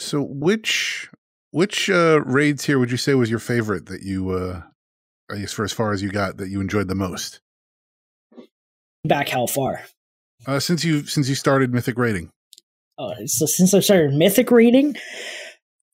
[0.00, 1.10] So, which
[1.50, 4.62] which uh, raids here would you say was your favorite that you, uh,
[5.30, 7.40] I guess, for as far as you got, that you enjoyed the most?
[9.04, 9.82] Back how far?
[10.46, 12.30] Uh, since you since you started Mythic raiding.
[12.98, 14.96] Oh, so since I started Mythic raiding,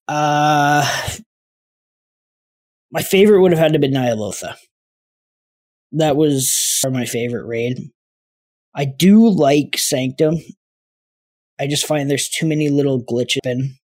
[0.09, 0.89] uh,
[2.91, 4.57] my favorite would have had to be Nyalotha.
[5.93, 7.79] That was my favorite raid.
[8.75, 10.37] I do like Sanctum.
[11.59, 13.77] I just find there's too many little glitches in.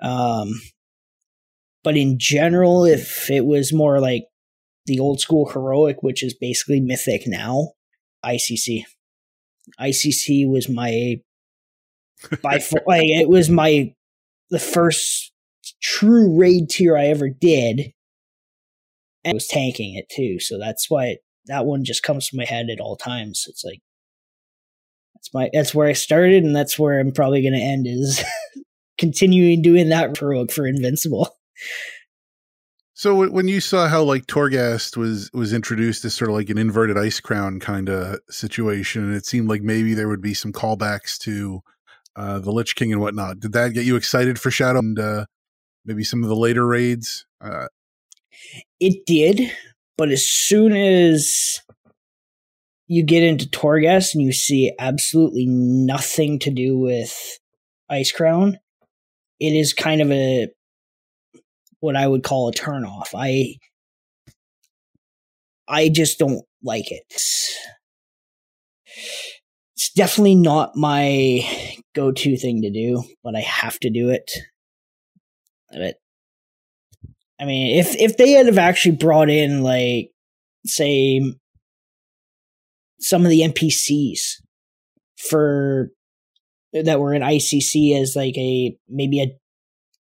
[0.00, 0.60] Um,
[1.82, 4.24] but in general, if it was more like
[4.86, 7.72] the old school heroic, which is basically mythic now,
[8.24, 8.84] ICC.
[9.80, 11.16] ICC was my
[12.42, 13.92] by far, like it was my
[14.50, 15.32] the first
[15.84, 17.92] true raid tier I ever did.
[19.24, 22.36] And I was tanking it too, so that's why it, that one just comes to
[22.36, 23.44] my head at all times.
[23.48, 23.80] It's like
[25.14, 27.86] that's my that's where I started, and that's where I'm probably going to end.
[27.86, 28.22] Is
[28.98, 31.36] continuing doing that heroic for Invincible.
[32.96, 36.58] So when you saw how like Torghast was was introduced as sort of like an
[36.58, 41.18] inverted Icecrown kind of situation, and it seemed like maybe there would be some callbacks
[41.20, 41.60] to
[42.14, 43.40] uh, the Lich King and whatnot.
[43.40, 45.26] Did that get you excited for Shadow and uh,
[45.84, 47.26] maybe some of the later raids?
[47.40, 47.66] Uh,
[48.80, 49.50] it did,
[49.96, 51.60] but as soon as
[52.86, 57.38] you get into Torghast and you see absolutely nothing to do with
[57.90, 58.56] Icecrown,
[59.40, 60.48] it is kind of a
[61.80, 63.08] what I would call a turnoff.
[63.14, 63.56] I
[65.68, 67.04] I just don't like it.
[67.10, 67.56] It's,
[69.96, 71.48] definitely not my
[71.94, 74.28] go-to thing to do, but I have to do it.
[75.74, 75.96] But
[77.40, 80.10] I mean, if if they had have actually brought in like
[80.66, 81.20] say
[83.00, 84.40] some of the NPCs
[85.16, 85.90] for
[86.72, 89.36] that were in ICC as like a maybe a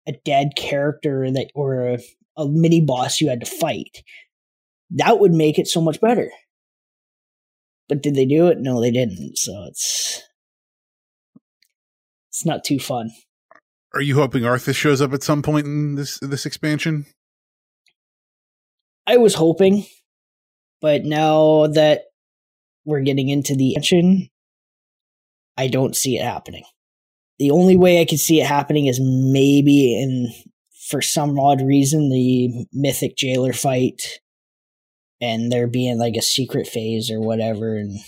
[0.08, 2.00] a dead character that or a,
[2.38, 4.04] a mini boss you had to fight.
[4.92, 6.32] That would make it so much better.
[7.90, 8.60] But did they do it?
[8.60, 9.38] No, they didn't.
[9.38, 10.24] So it's
[12.30, 13.12] it's not too fun.
[13.94, 17.06] Are you hoping Arthas shows up at some point in this this expansion?
[19.06, 19.86] I was hoping,
[20.82, 22.04] but now that
[22.84, 24.30] we're getting into the engine,
[25.58, 26.64] I don't see it happening.
[27.40, 30.34] The only way I could see it happening is maybe in,
[30.90, 34.20] for some odd reason, the mythic jailer fight
[35.22, 37.76] and there being like a secret phase or whatever.
[37.76, 38.00] And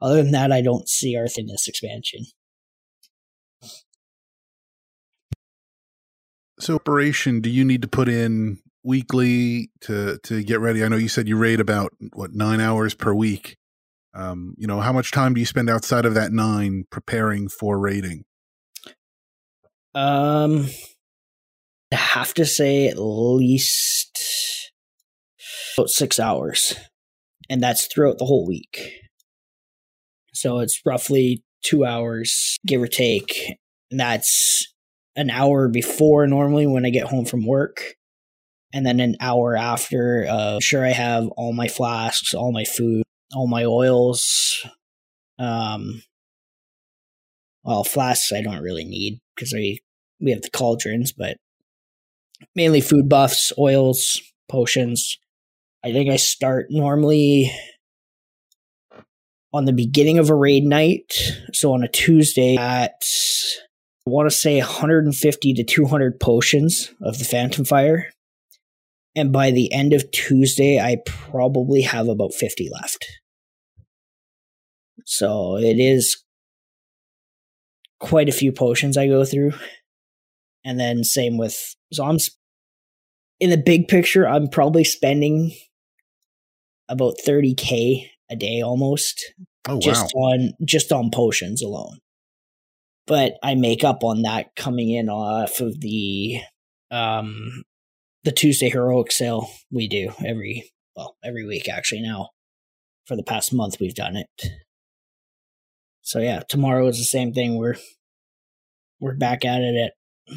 [0.00, 2.26] other than that, I don't see Arth in this expansion.
[6.64, 10.82] So, operation, do you need to put in weekly to to get ready?
[10.82, 13.58] I know you said you raid about what nine hours per week.
[14.14, 17.78] Um, you know, how much time do you spend outside of that nine preparing for
[17.78, 18.24] raiding?
[19.94, 20.70] Um,
[21.92, 24.72] I have to say at least
[25.76, 26.76] about six hours,
[27.50, 28.90] and that's throughout the whole week.
[30.32, 33.58] So it's roughly two hours, give or take.
[33.90, 34.73] And that's
[35.16, 37.94] an hour before normally when I get home from work,
[38.72, 40.26] and then an hour after.
[40.28, 44.64] Uh, sure, I have all my flasks, all my food, all my oils.
[45.38, 46.02] Um,
[47.62, 49.78] well, flasks I don't really need because I
[50.20, 51.36] we have the cauldrons, but
[52.54, 55.18] mainly food buffs, oils, potions.
[55.84, 57.52] I think I start normally
[59.52, 61.12] on the beginning of a raid night.
[61.52, 63.02] So on a Tuesday at
[64.06, 68.10] I want to say 150 to 200 potions of the Phantom Fire.
[69.16, 73.06] And by the end of Tuesday, I probably have about 50 left.
[75.06, 76.22] So it is
[78.00, 79.52] quite a few potions I go through.
[80.64, 81.56] And then same with,
[81.92, 82.18] so I'm
[83.40, 85.52] in the big picture, I'm probably spending
[86.88, 89.24] about 30k a day almost
[89.66, 90.24] Oh, just wow.
[90.24, 91.98] on just on potions alone.
[93.06, 96.40] But I make up on that coming in off of the
[96.90, 97.64] um
[98.24, 102.30] the Tuesday heroic sale we do every well every week actually now
[103.06, 104.50] for the past month we've done it.
[106.02, 107.56] So yeah, tomorrow is the same thing.
[107.56, 107.76] We're
[109.00, 110.36] we're back at it at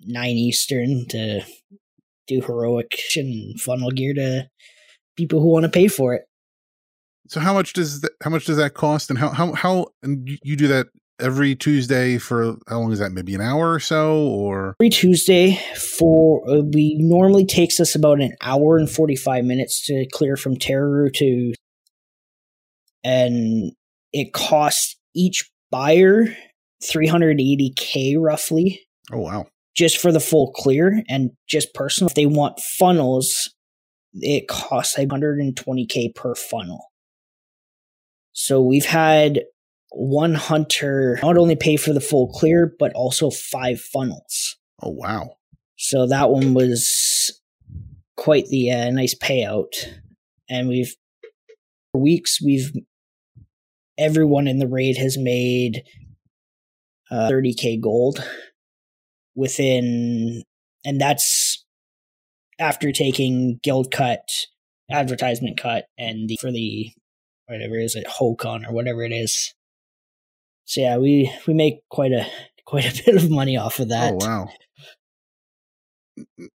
[0.00, 1.42] nine Eastern to
[2.26, 4.48] do heroic and funnel gear to
[5.16, 6.22] people who want to pay for it.
[7.28, 10.28] So how much does that, how much does that cost, and how how how and
[10.28, 10.86] you- you do that
[11.20, 13.12] every Tuesday for how long is that?
[13.12, 14.76] Maybe an hour or so, or?
[14.80, 20.06] Every Tuesday for uh, we normally takes us about an hour and 45 minutes to
[20.12, 21.52] clear from Teru to
[23.02, 23.72] and
[24.12, 26.26] it costs each buyer
[26.82, 28.80] 380k roughly.
[29.12, 33.50] Oh wow, just for the full clear and just personal if they want funnels
[34.14, 36.86] it costs 120k per funnel.
[38.32, 39.42] So we've had
[39.92, 45.36] one hunter not only pay for the full clear but also five funnels oh wow,
[45.76, 47.40] so that one was
[48.16, 49.72] quite the uh, nice payout.
[50.48, 50.94] And we've,
[51.92, 52.72] for weeks, we've,
[53.98, 55.82] everyone in the raid has made
[57.10, 58.22] uh, 30k gold
[59.34, 60.42] within,
[60.84, 61.64] and that's
[62.58, 64.28] after taking guild cut,
[64.90, 66.90] advertisement cut, and the, for the,
[67.46, 69.54] whatever is it, Hokon or whatever it is.
[70.70, 72.24] So yeah, we, we make quite a,
[72.64, 74.12] quite a bit of money off of that.
[74.12, 74.48] oh wow.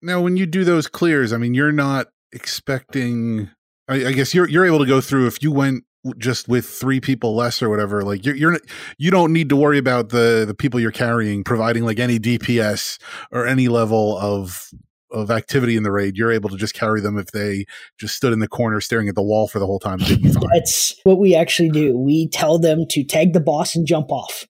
[0.02, 3.50] Now, when you do those clears, I mean, you're not expecting.
[3.88, 5.86] I, I guess you're you're able to go through if you went
[6.18, 8.04] just with three people less or whatever.
[8.04, 8.60] Like you're you're
[8.98, 13.00] you don't need to worry about the the people you're carrying providing like any DPS
[13.32, 14.72] or any level of
[15.12, 16.18] of activity in the raid.
[16.18, 17.66] You're able to just carry them if they
[17.98, 20.00] just stood in the corner staring at the wall for the whole time.
[20.00, 20.44] They'd be fine.
[20.54, 21.98] That's what we actually do.
[21.98, 24.46] We tell them to tag the boss and jump off.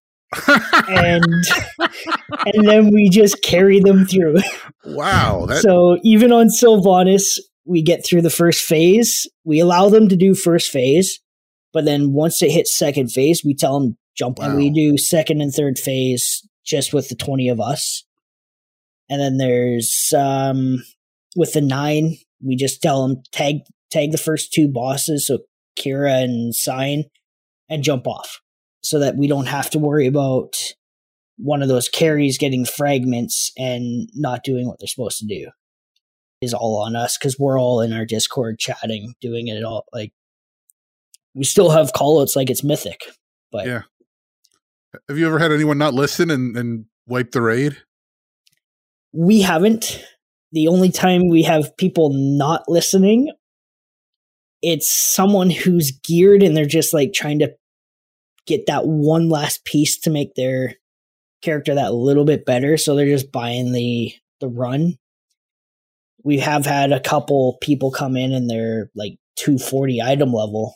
[0.47, 1.23] And
[2.45, 4.37] and then we just carry them through.
[4.85, 9.27] wow, that so even on Sylvanas, we get through the first phase.
[9.43, 11.19] We allow them to do first phase,
[11.73, 15.41] but then once it hits second phase, we tell them jump and we do second
[15.41, 18.05] and third phase just with the 20 of us.
[19.11, 20.83] And then there's um
[21.35, 23.57] with the 9, we just tell them tag
[23.91, 25.39] tag the first two bosses, so
[25.77, 27.03] Kyra and Signe
[27.69, 28.39] and jump off
[28.83, 30.55] so that we don't have to worry about
[31.37, 35.49] one of those carries getting fragments and not doing what they're supposed to do
[36.41, 40.11] is all on us because we're all in our discord chatting doing it all like
[41.33, 43.01] we still have callouts like it's mythic
[43.51, 43.83] but Yeah.
[45.07, 47.77] have you ever had anyone not listen and and wipe the raid?
[49.13, 50.03] We haven't.
[50.51, 53.31] The only time we have people not listening
[54.61, 57.53] it's someone who's geared and they're just like trying to
[58.45, 60.75] get that one last piece to make their
[61.41, 64.95] character that little bit better so they're just buying the the run.
[66.23, 70.75] We have had a couple people come in and they're like 240 item level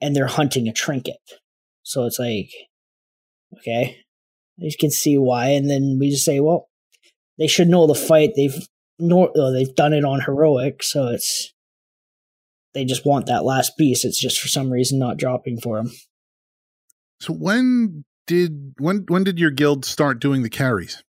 [0.00, 1.18] and they're hunting a trinket.
[1.82, 2.50] So it's like
[3.58, 3.98] okay
[4.56, 6.68] you can see why and then we just say well
[7.38, 8.66] they should know the fight they've
[8.98, 11.54] nor oh, they've done it on heroic so it's
[12.74, 14.04] they just want that last piece.
[14.04, 15.92] It's just for some reason not dropping for them.
[17.20, 21.02] So when did when when did your guild start doing the carries?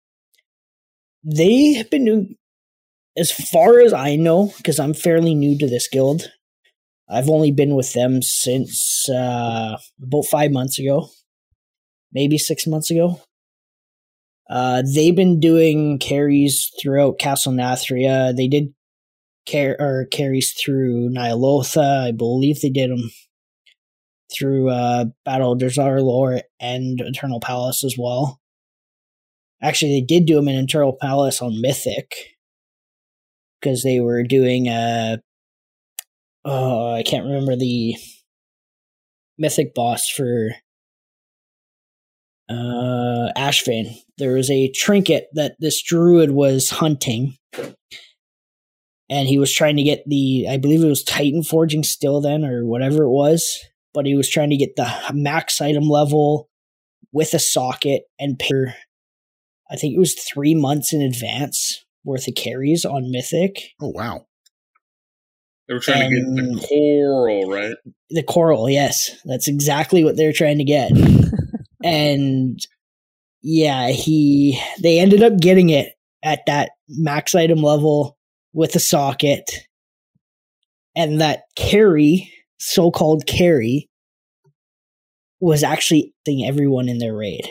[1.24, 2.34] They have been doing,
[3.16, 6.32] as far as I know, because I'm fairly new to this guild.
[7.08, 11.10] I've only been with them since uh, about five months ago,
[12.12, 13.20] maybe six months ago.
[14.52, 18.36] Uh, they've been doing carries throughout Castle Nathria.
[18.36, 18.74] They did
[19.50, 22.08] car- or carries through Ny'alotha.
[22.08, 23.10] I believe they did them
[24.30, 28.40] through uh, Battle of Dazar'alor and Eternal Palace as well.
[29.62, 32.12] Actually, they did do them in Eternal Palace on Mythic
[33.58, 35.18] because they were doing a.
[36.44, 37.94] Oh, I can't remember the
[39.38, 40.50] Mythic boss for
[42.52, 43.96] uh, Ashvane.
[44.18, 47.36] There was a trinket that this druid was hunting,
[49.08, 50.46] and he was trying to get the.
[50.48, 53.58] I believe it was Titan Forging still then, or whatever it was,
[53.94, 56.48] but he was trying to get the max item level
[57.12, 58.74] with a socket and pay.
[59.70, 63.56] I think it was three months in advance worth of carries on Mythic.
[63.80, 64.26] Oh wow.
[65.68, 67.74] They were trying to get the coral, right?
[68.10, 69.10] The coral, yes.
[69.24, 70.90] That's exactly what they're trying to get.
[71.84, 72.58] and
[73.42, 78.16] yeah, he they ended up getting it at that max item level
[78.52, 79.50] with a socket.
[80.94, 83.88] And that carry, so-called carry,
[85.40, 87.48] was actually everyone in their raid.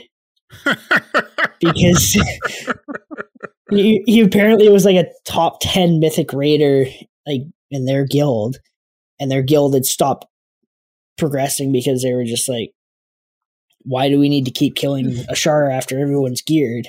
[1.60, 2.18] because
[3.72, 6.86] he, he apparently was like a top 10 mythic raider
[7.26, 8.58] like in their guild
[9.20, 10.26] and their guild had stopped
[11.18, 12.72] progressing because they were just like
[13.84, 16.88] why do we need to keep killing Azshara after everyone's geared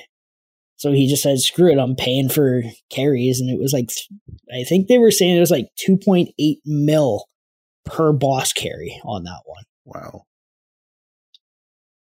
[0.77, 3.91] so he just said screw it i'm paying for carries and it was like
[4.59, 6.33] i think they were saying it was like 2.8
[6.65, 7.25] mil
[7.85, 10.23] per boss carry on that one wow.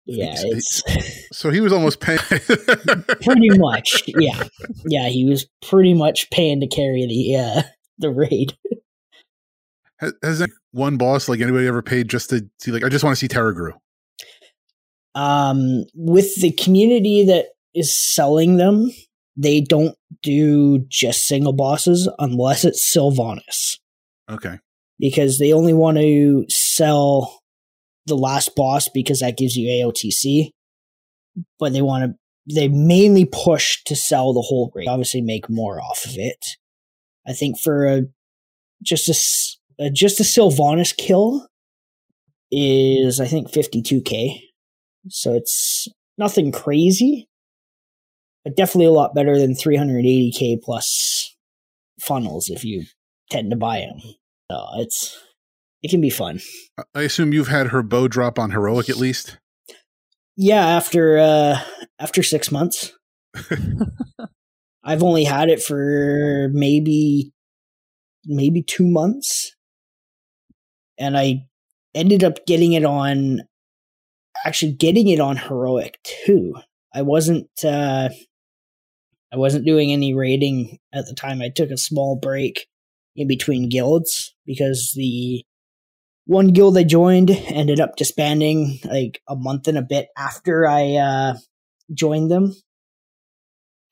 [0.06, 0.82] yeah It's-
[1.32, 2.18] So he was almost paying.
[2.18, 4.42] pretty much yeah
[4.84, 7.62] yeah he was pretty much paying to carry the uh
[7.98, 8.54] the raid
[9.98, 12.72] has, has one boss like anybody ever paid just to see?
[12.72, 13.72] Like, I just want to see Tarragrue.
[15.14, 18.90] Um with the community that is selling them
[19.36, 23.78] they don't do just single bosses unless it's sylvanas.
[24.30, 24.58] Okay.
[24.98, 27.40] because they only want to sell
[28.06, 30.50] the last boss because that gives you aotc
[31.58, 32.14] but they want to
[32.54, 36.44] they mainly push to sell the whole raid obviously make more off of it.
[37.26, 38.02] I think for a
[38.82, 39.08] just
[39.78, 41.46] a just a sylvanas kill
[42.50, 44.40] is i think 52k
[45.08, 45.88] so it's
[46.18, 47.28] nothing crazy
[48.44, 51.34] but definitely a lot better than 380k plus
[52.00, 52.84] funnels if you
[53.30, 53.98] tend to buy them
[54.50, 55.18] so it's
[55.82, 56.40] it can be fun.
[56.94, 59.38] I- assume you've had her bow drop on heroic at least.
[60.36, 61.60] yeah after uh
[61.98, 62.92] after six months.
[64.84, 67.32] I've only had it for maybe
[68.26, 69.54] maybe two months.
[70.98, 71.44] And i
[71.94, 73.42] ended up getting it on
[74.44, 76.54] actually getting it on heroic too
[76.94, 78.08] i wasn't uh
[79.32, 82.66] i wasn't doing any raiding at the time i took a small break
[83.16, 85.44] in between guilds because the
[86.24, 90.94] one guild I joined ended up disbanding like a month and a bit after I
[90.94, 91.34] uh,
[91.92, 92.54] joined them.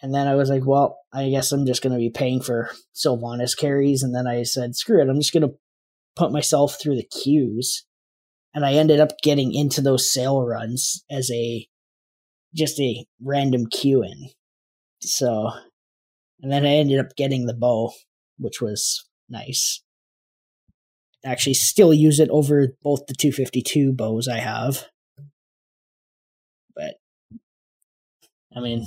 [0.03, 2.71] And then I was like, well, I guess I'm just going to be paying for
[2.95, 4.03] Sylvanas carries.
[4.03, 5.55] And then I said, screw it, I'm just going to
[6.17, 7.85] put myself through the queues.
[8.53, 11.67] And I ended up getting into those sale runs as a
[12.55, 14.31] just a random queue in.
[15.01, 15.51] So,
[16.43, 17.93] and then I ended up getting the bow,
[18.39, 19.83] which was nice
[21.25, 24.87] actually still use it over both the 252 bows I have.
[26.75, 26.95] But
[28.57, 28.87] I mean,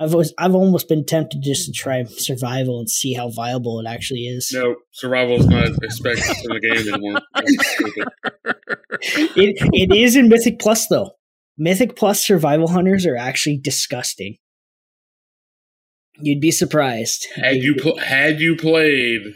[0.00, 3.86] I've always, I've almost been tempted just to try survival and see how viable it
[3.88, 4.50] actually is.
[4.52, 7.20] No, survival is not expected in the game anymore.
[9.36, 11.10] It it is in Mythic Plus though.
[11.58, 14.36] Mythic Plus survival hunters are actually disgusting.
[16.20, 17.26] You'd be surprised.
[17.34, 19.34] Had you pl- had you played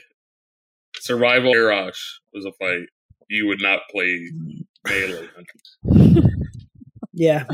[1.00, 1.98] Survival Arash
[2.32, 2.86] was a fight,
[3.28, 4.66] you would not play mm.
[4.86, 5.28] melee.
[5.34, 6.24] hunters.
[7.12, 7.44] yeah,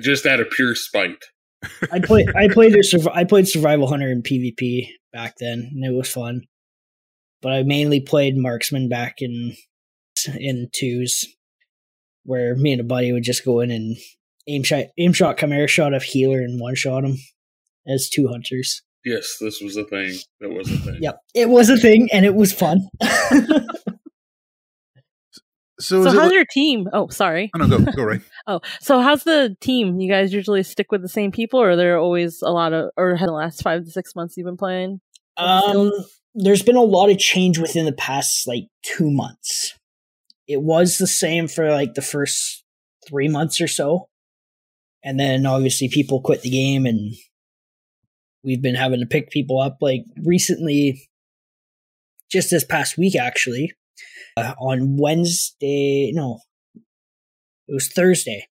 [0.00, 1.24] Just out of pure spite.
[1.92, 5.84] I played I played a surv- I played Survival Hunter in PvP back then, and
[5.84, 6.42] it was fun.
[7.42, 9.56] But I mainly played Marksman back in
[10.38, 11.24] in twos,
[12.24, 13.96] where me and a buddy would just go in and
[14.46, 17.16] aim shot aim shot chimera shot a healer and one shot him
[17.86, 18.82] as two hunters.
[19.04, 20.14] Yes, this was a thing.
[20.40, 20.98] That was a thing.
[21.00, 22.86] Yep, it was a thing, and it was fun.
[25.80, 26.86] So, So how's like- your team?
[26.92, 27.50] Oh, sorry.
[27.54, 28.20] oh, no, go go right.
[28.46, 30.00] Oh, so how's the team?
[30.00, 32.90] You guys usually stick with the same people, or are there always a lot of,
[32.96, 35.00] or had the last five to six months you've been playing?
[35.36, 35.92] Um,
[36.34, 39.74] there's been a lot of change within the past like two months.
[40.48, 42.64] It was the same for like the first
[43.08, 44.08] three months or so,
[45.04, 47.14] and then obviously people quit the game, and
[48.42, 49.76] we've been having to pick people up.
[49.80, 51.08] Like recently,
[52.32, 53.72] just this past week, actually,
[54.40, 56.40] uh, on Wednesday, no,
[57.68, 58.46] it was Thursday.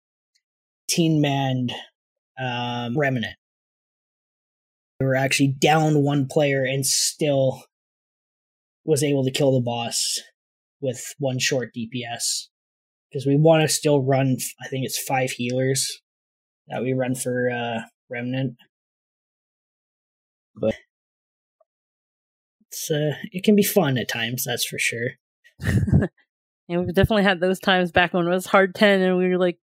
[0.89, 1.72] Teen manned
[2.39, 3.37] um, remnant.
[5.01, 7.64] We were actually down one player and still
[8.85, 10.20] was able to kill the boss
[10.80, 12.49] with one short DPS.
[13.11, 16.01] Because we want to still run, I think it's five healers
[16.68, 18.57] that we run for uh, Remnant.
[20.57, 20.74] But
[22.70, 25.11] it's uh, it can be fun at times, that's for sure.
[26.66, 29.36] And we've definitely had those times back when it was hard ten, and we were
[29.36, 29.58] like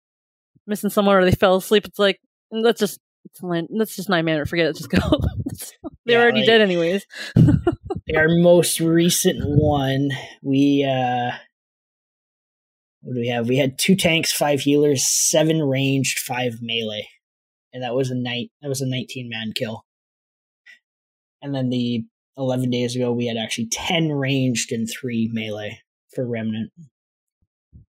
[0.66, 1.84] missing someone, or they fell asleep.
[1.86, 2.18] It's like
[2.50, 2.98] let's just
[3.40, 4.98] let's just nine man, forget it, just go.
[6.04, 7.06] They're Yeah, already like- dead anyways.
[8.16, 10.08] our most recent one,
[10.42, 11.30] we uh
[13.02, 13.48] what do we have?
[13.48, 17.08] We had two tanks, five healers, seven ranged, five melee.
[17.72, 19.84] And that was a night that was a 19 man kill.
[21.40, 22.04] And then the
[22.36, 25.78] 11 days ago we had actually 10 ranged and 3 melee
[26.18, 26.72] for remnant.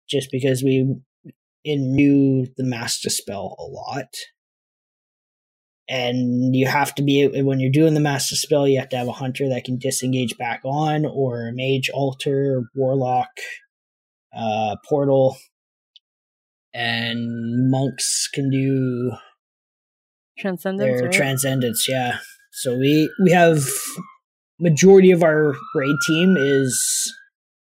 [0.08, 0.94] Just because we
[1.66, 4.14] knew the master spell a lot.
[5.88, 9.08] And you have to be when you're doing the master spell, you have to have
[9.08, 13.30] a hunter that can disengage back on, or a mage altar, warlock,
[14.34, 15.36] uh, portal,
[16.72, 19.12] and monks can do
[20.38, 21.00] Transcendence.
[21.00, 21.12] their right?
[21.12, 21.86] transcendence.
[21.88, 22.18] Yeah,
[22.52, 23.64] so we we have
[24.60, 27.12] majority of our raid team is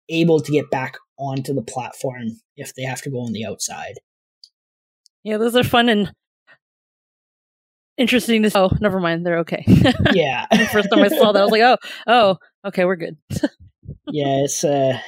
[0.08, 3.94] able to get back onto the platform if they have to go on the outside.
[5.24, 6.12] yeah, those are fun and
[7.96, 8.50] interesting to.
[8.54, 9.64] Oh, never mind, they're okay.
[10.12, 12.36] Yeah, the first time I saw that, I was like, oh, oh,
[12.66, 13.16] okay, we're good.
[14.10, 14.98] yeah, it's uh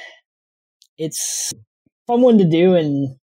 [0.97, 1.51] it's
[2.07, 3.17] fun one to do and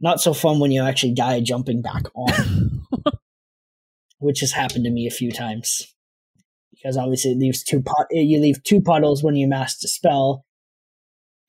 [0.00, 2.82] not so fun when you actually die jumping back on,
[4.18, 5.94] which has happened to me a few times.
[6.72, 10.44] Because obviously it leaves two pot you leave two puddles when you master spell,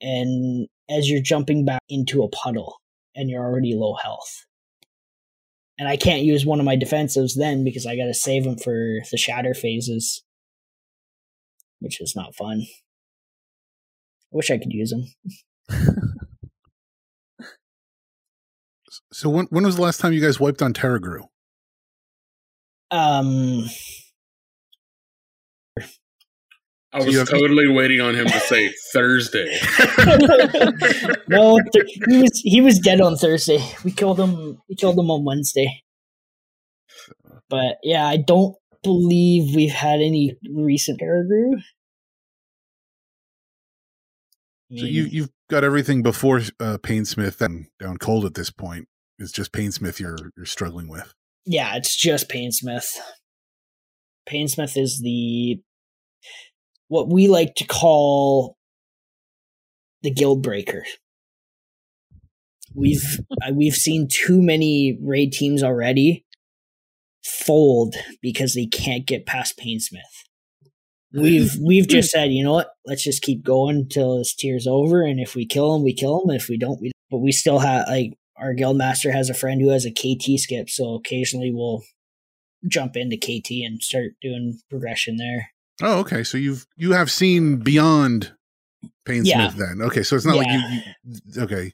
[0.00, 2.80] and as you're jumping back into a puddle
[3.14, 4.44] and you're already low health.
[5.78, 9.00] And I can't use one of my defensives then because I gotta save them for
[9.10, 10.22] the shatter phases.
[11.80, 12.62] Which is not fun.
[12.62, 15.06] I wish I could use them.
[19.12, 21.24] So when when was the last time you guys wiped on Tarragrue?
[22.90, 23.64] Um,
[26.96, 29.44] I was you have- totally waiting on him to say Thursday.
[31.28, 33.62] no, th- he was he was dead on Thursday.
[33.84, 34.60] We killed him.
[34.68, 35.82] We killed him on Wednesday.
[37.50, 41.60] But yeah, I don't believe we've had any recent Tarragrue.
[44.76, 48.88] So you you've got everything before uh, Painsmith and down cold at this point.
[49.18, 51.14] It's just Painsmith you're you're struggling with.
[51.44, 53.00] yeah, it's just Painsmith.
[54.26, 55.60] Painsmith is the
[56.88, 58.56] what we like to call
[60.02, 60.84] the guild breaker.
[62.74, 63.20] We've
[63.52, 66.24] we've seen too many raid teams already
[67.24, 70.02] fold because they can't get past Painsmith.
[71.12, 72.70] We've we've just said, you know what?
[72.84, 76.22] Let's just keep going until this tier's over, and if we kill him, we kill
[76.22, 76.30] him.
[76.30, 76.92] If we don't, we.
[77.10, 80.38] But we still have like our guild master has a friend who has a KT
[80.38, 81.82] skip, so occasionally we'll
[82.68, 85.50] jump into KT and start doing progression there.
[85.82, 86.24] Oh, okay.
[86.24, 88.34] So you've you have seen beyond
[89.04, 89.52] Painsmith Yeah.
[89.56, 89.82] then.
[89.82, 91.72] Okay, so it's not like you, you okay.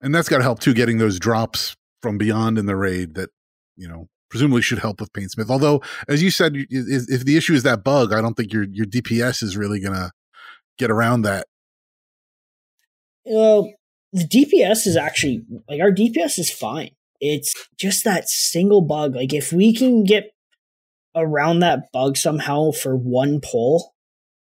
[0.00, 3.30] And that's got to help too getting those drops from beyond in the raid that,
[3.76, 5.50] you know, presumably should help with Painsmith.
[5.50, 8.64] Although as you said if if the issue is that bug, I don't think your
[8.64, 10.10] your DPS is really going to
[10.78, 11.46] get around that.
[13.24, 13.72] Well,
[14.12, 16.90] the DPS is actually like our DPS is fine.
[17.20, 19.14] It's just that single bug.
[19.14, 20.30] Like if we can get
[21.16, 23.94] around that bug somehow for one pull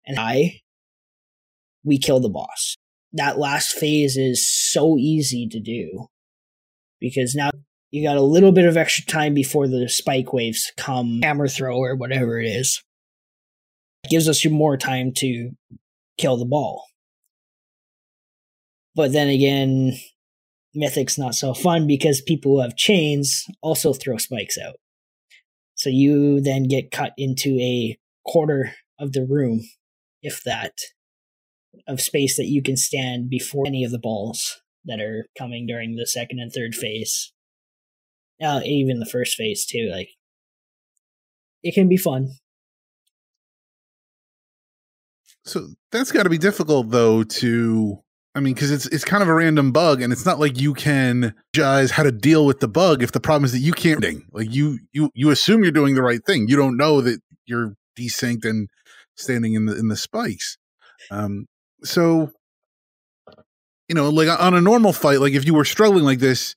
[0.06, 0.60] and I
[1.84, 2.76] we kill the boss.
[3.12, 6.06] That last phase is so easy to do
[7.00, 7.50] because now
[7.90, 11.76] you got a little bit of extra time before the spike waves come, hammer throw
[11.76, 12.82] or whatever it is.
[14.04, 15.50] It gives us more time to
[16.16, 16.86] kill the ball.
[18.94, 19.92] But then again,
[20.74, 24.76] Mythic's not so fun because people who have chains also throw spikes out.
[25.74, 29.62] So you then get cut into a quarter of the room,
[30.22, 30.72] if that,
[31.88, 35.96] of space that you can stand before any of the balls that are coming during
[35.96, 37.32] the second and third phase.
[38.40, 39.90] Uh, even the first phase too.
[39.92, 40.10] Like
[41.62, 42.30] it can be fun.
[45.44, 47.98] So that's got to be difficult though to
[48.34, 50.72] I mean cuz it's it's kind of a random bug and it's not like you
[50.74, 54.02] can judge how to deal with the bug if the problem is that you can't
[54.32, 56.48] like you you you assume you're doing the right thing.
[56.48, 58.68] You don't know that you're desynced and
[59.16, 60.56] standing in the in the spikes.
[61.10, 61.46] Um
[61.84, 62.32] so
[63.88, 66.54] you know like on a normal fight like if you were struggling like this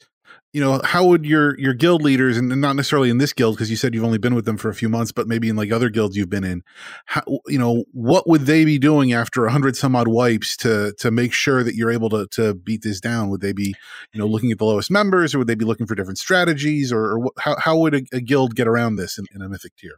[0.56, 3.70] you know how would your your guild leaders and not necessarily in this guild because
[3.70, 5.70] you said you've only been with them for a few months but maybe in like
[5.70, 6.64] other guilds you've been in
[7.08, 10.93] how, you know what would they be doing after a hundred some odd wipes to
[10.97, 13.30] to make sure that you're able to to beat this down?
[13.30, 13.76] Would they be
[14.14, 16.89] you know looking at the lowest members or would they be looking for different strategies
[16.89, 19.76] or, or how, how would a, a guild get around this in, in a mythic
[19.76, 19.97] tier?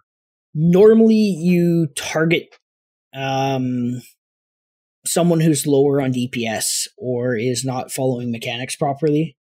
[0.55, 2.57] Normally you target
[3.13, 4.01] um
[5.05, 9.36] someone who's lower on dps or is not following mechanics properly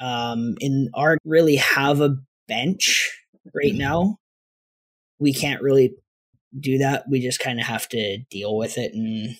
[0.00, 2.16] um, in our really have a
[2.48, 3.10] bench
[3.54, 3.78] right mm-hmm.
[3.78, 4.18] now.
[5.18, 5.94] We can't really
[6.58, 7.04] do that.
[7.08, 9.36] We just kind of have to deal with it and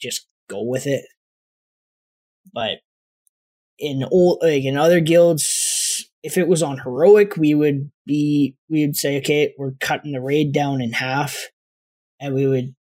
[0.00, 1.04] just go with it.
[2.52, 2.78] But
[3.78, 8.86] in old like in other guilds, if it was on heroic, we would be we
[8.86, 11.36] would say, okay, we're cutting the raid down in half,
[12.20, 12.74] and we would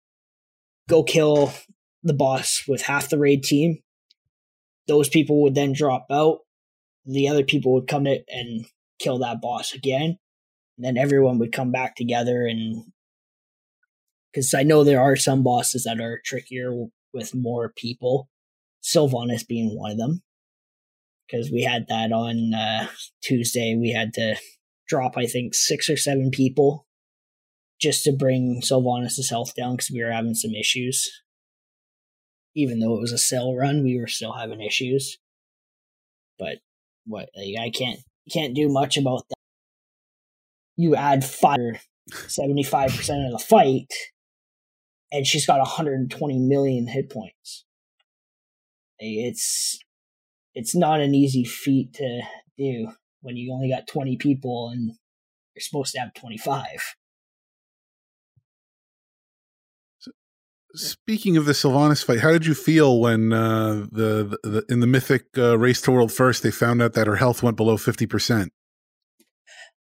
[0.88, 1.52] go kill
[2.02, 3.78] the boss with half the raid team,
[4.86, 6.38] those people would then drop out.
[7.06, 8.66] The other people would come in and
[8.98, 10.18] kill that boss again.
[10.76, 12.84] And then everyone would come back together and
[14.32, 16.72] because I know there are some bosses that are trickier
[17.12, 18.28] with more people.
[18.82, 20.22] Sylvanas being one of them.
[21.26, 22.88] Because we had that on uh,
[23.22, 23.76] Tuesday.
[23.76, 24.34] We had to
[24.88, 26.86] drop, I think, six or seven people
[27.80, 31.08] just to bring Sylvanas' health down because we were having some issues
[32.54, 35.18] even though it was a sell run, we were still having issues.
[36.38, 36.58] But
[37.06, 38.00] what like, I can't
[38.32, 39.36] can't do much about that.
[40.76, 41.80] You add fire
[42.28, 43.92] seventy five percent of the fight,
[45.12, 47.64] and she's got 120 million hit points.
[48.98, 49.78] It's
[50.54, 52.22] it's not an easy feat to
[52.56, 54.92] do when you only got 20 people and
[55.54, 56.64] you're supposed to have 25.
[60.74, 64.88] Speaking of the Sylvanas fight, how did you feel when uh, the, the, in the
[64.88, 68.06] mythic uh, race to world first they found out that her health went below fifty
[68.06, 68.52] percent?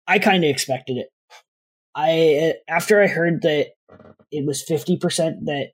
[0.07, 1.09] I kind of expected it.
[1.97, 3.70] I after I heard that
[4.31, 5.70] it was fifty percent that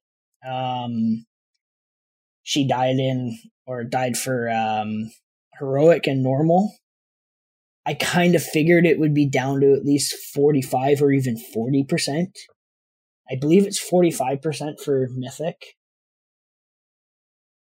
[0.49, 1.27] um,
[2.43, 5.11] she died in or died for um,
[5.59, 6.73] heroic and normal.
[7.85, 11.37] I kind of figured it would be down to at least forty five or even
[11.37, 12.31] forty percent
[13.31, 15.77] I believe it's 45% for Mythic.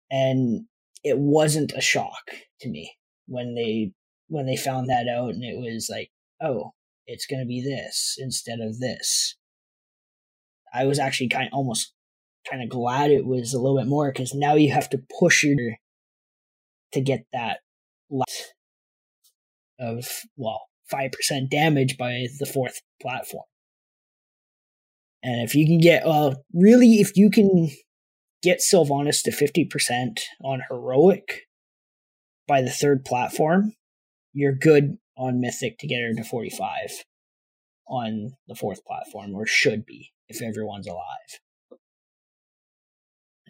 [0.09, 0.65] And
[1.03, 2.31] it wasn't a shock
[2.61, 2.93] to me
[3.27, 3.91] when they
[4.29, 6.09] when they found that out and it was like,
[6.41, 6.71] oh,
[7.05, 9.37] it's going to be this instead of this.
[10.73, 11.93] I was actually kind of almost
[12.49, 15.43] kind of glad it was a little bit more because now you have to push
[15.43, 15.75] your
[16.93, 17.59] to get that
[19.79, 23.45] of well five percent damage by the fourth platform.
[25.23, 26.03] And if you can get,
[26.53, 27.69] really, if you can
[28.43, 31.47] get Sylvanas to 50% on heroic
[32.47, 33.73] by the third platform,
[34.33, 37.03] you're good on mythic to get her to 45
[37.89, 41.39] on the fourth platform, or should be if everyone's alive.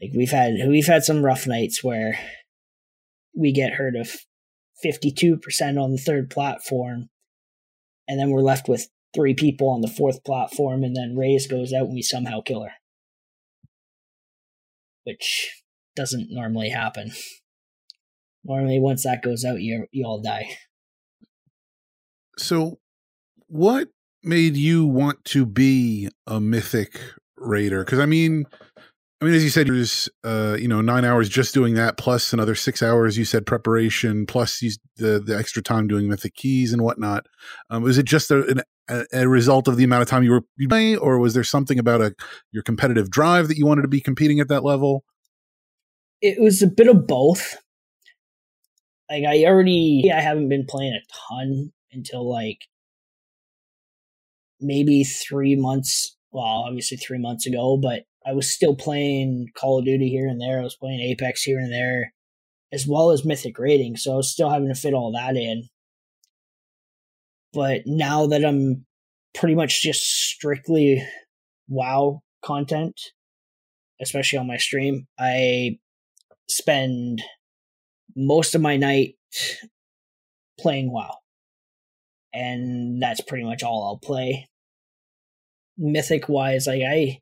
[0.01, 2.19] Like we've had we've had some rough nights where
[3.35, 4.05] we get her to
[4.85, 7.09] 52% on the third platform
[8.07, 8.87] and then we're left with
[9.17, 12.63] three people on the fourth platform, and then Raze goes out and we somehow kill
[12.63, 12.73] her.
[15.05, 15.63] Which
[15.95, 17.11] doesn't normally happen.
[18.43, 20.57] Normally, once that goes out, you you all die.
[22.37, 22.77] So,
[23.47, 23.87] what
[24.23, 26.99] made you want to be a mythic
[27.35, 27.83] raider?
[27.83, 28.45] Because I mean,
[29.19, 32.33] I mean, as you said, there's uh, you know nine hours just doing that, plus
[32.33, 33.17] another six hours.
[33.17, 37.25] You said preparation, plus you, the the extra time doing mythic keys and whatnot.
[37.71, 40.43] Um, was it just a, a, a result of the amount of time you were
[40.69, 42.15] playing, or was there something about a
[42.51, 45.03] your competitive drive that you wanted to be competing at that level?
[46.21, 47.57] It was a bit of both.
[49.09, 52.65] Like I already, I haven't been playing a ton until like
[54.59, 56.15] maybe three months.
[56.31, 60.41] Well, obviously three months ago, but I was still playing Call of Duty here and
[60.41, 60.59] there.
[60.59, 62.13] I was playing Apex here and there,
[62.73, 63.95] as well as Mythic Raiding.
[63.95, 65.69] So I was still having to fit all that in.
[67.57, 68.85] But now that I'm
[69.33, 71.03] pretty much just strictly
[71.67, 72.93] WoW content,
[73.99, 75.79] especially on my stream, I
[76.47, 77.23] spend
[78.15, 79.15] most of my night
[80.59, 81.17] playing WoW.
[82.31, 84.47] And that's pretty much all I'll play.
[85.79, 87.21] Mythic wise, like I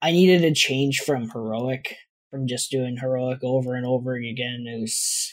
[0.00, 1.96] I needed a change from heroic,
[2.30, 4.66] from just doing heroic over and over again.
[4.68, 5.32] It was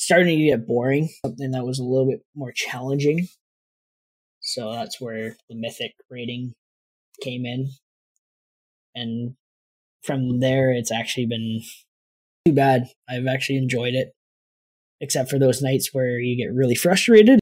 [0.00, 3.28] starting to get boring, something that was a little bit more challenging.
[4.40, 6.54] So that's where the mythic raiding
[7.22, 7.68] came in.
[8.94, 9.34] And
[10.02, 11.60] from there, it's actually been
[12.46, 12.84] too bad.
[13.10, 14.14] I've actually enjoyed it,
[15.02, 17.38] except for those nights where you get really frustrated,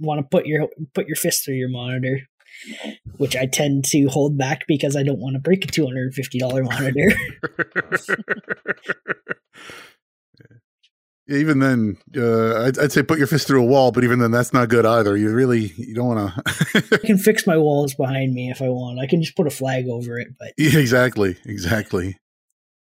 [0.00, 2.18] want to put your put your fist through your monitor,
[3.18, 6.06] which I tend to hold back because I don't want to break a two hundred
[6.06, 7.12] and fifty dollar monitor.
[11.30, 14.30] even then, uh, I'd, I'd, say put your fist through a wall, but even then,
[14.30, 15.16] that's not good either.
[15.16, 16.94] You really you don't want to.
[17.02, 18.98] I can fix my walls behind me if I want.
[18.98, 22.16] I can just put a flag over it, but yeah, exactly, exactly.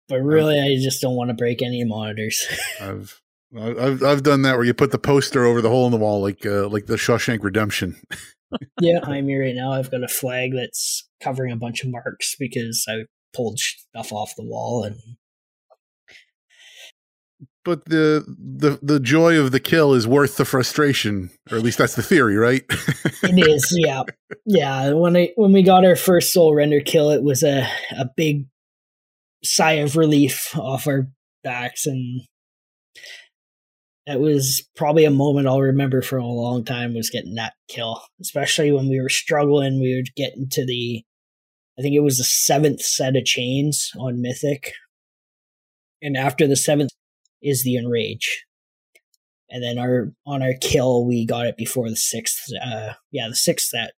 [0.07, 2.45] But really, I just don't want to break any monitors.
[2.81, 3.21] I've
[3.57, 6.21] I've I've done that where you put the poster over the hole in the wall,
[6.21, 8.01] like uh, like the Shawshank Redemption.
[8.81, 12.35] yeah, I'm here right now, I've got a flag that's covering a bunch of marks
[12.37, 14.97] because I pulled stuff off the wall and
[17.63, 21.77] but the the the joy of the kill is worth the frustration, or at least
[21.77, 22.63] that's the theory, right?
[22.69, 24.03] it is, yeah,
[24.45, 24.91] yeah.
[24.91, 28.47] When I when we got our first Soulrender kill, it was a a big
[29.43, 31.07] sigh of relief off our
[31.43, 32.21] backs, and
[34.07, 36.95] that was probably a moment I'll remember for a long time.
[36.95, 39.79] Was getting that kill, especially when we were struggling.
[39.79, 41.03] We were getting to the,
[41.77, 44.73] I think it was the seventh set of chains on Mythic,
[46.01, 46.89] and after the seventh
[47.41, 48.45] is the enrage.
[49.49, 53.35] And then our on our kill we got it before the sixth uh yeah the
[53.35, 53.91] sixth set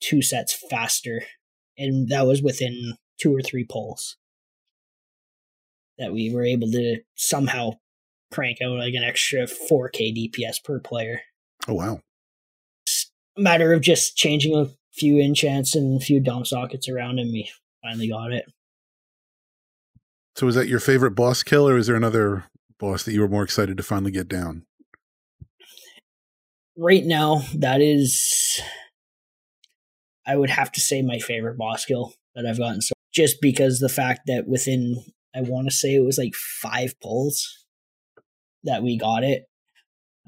[0.00, 1.22] two sets faster.
[1.76, 4.16] And that was within two or three pulls
[5.98, 7.72] that we were able to somehow
[8.32, 11.20] crank out like an extra 4k dps per player.
[11.66, 12.00] Oh wow.
[12.86, 17.18] It's a matter of just changing a few enchants and a few dom sockets around
[17.18, 17.50] and we
[17.82, 18.44] finally got it.
[20.36, 22.44] So is that your favorite boss kill or is there another
[22.78, 24.64] boss that you were more excited to finally get down?
[26.76, 28.60] Right now, that is,
[30.26, 32.80] I would have to say, my favorite boss kill that I've gotten.
[32.80, 35.04] So just because the fact that within,
[35.34, 37.66] I want to say it was like five pulls
[38.62, 39.44] that we got it.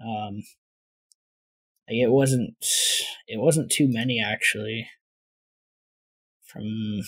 [0.05, 0.43] Um,
[1.87, 2.55] it wasn't,
[3.29, 4.89] it wasn't too many actually.
[6.45, 7.03] From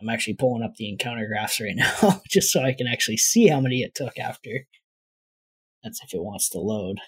[0.00, 3.48] I'm actually pulling up the encounter graphs right now just so I can actually see
[3.48, 4.66] how many it took after.
[5.82, 6.98] That's if it wants to load.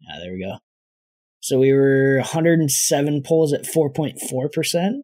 [0.00, 0.58] Yeah, there we go.
[1.40, 5.00] So we were 107 pulls at 4.4%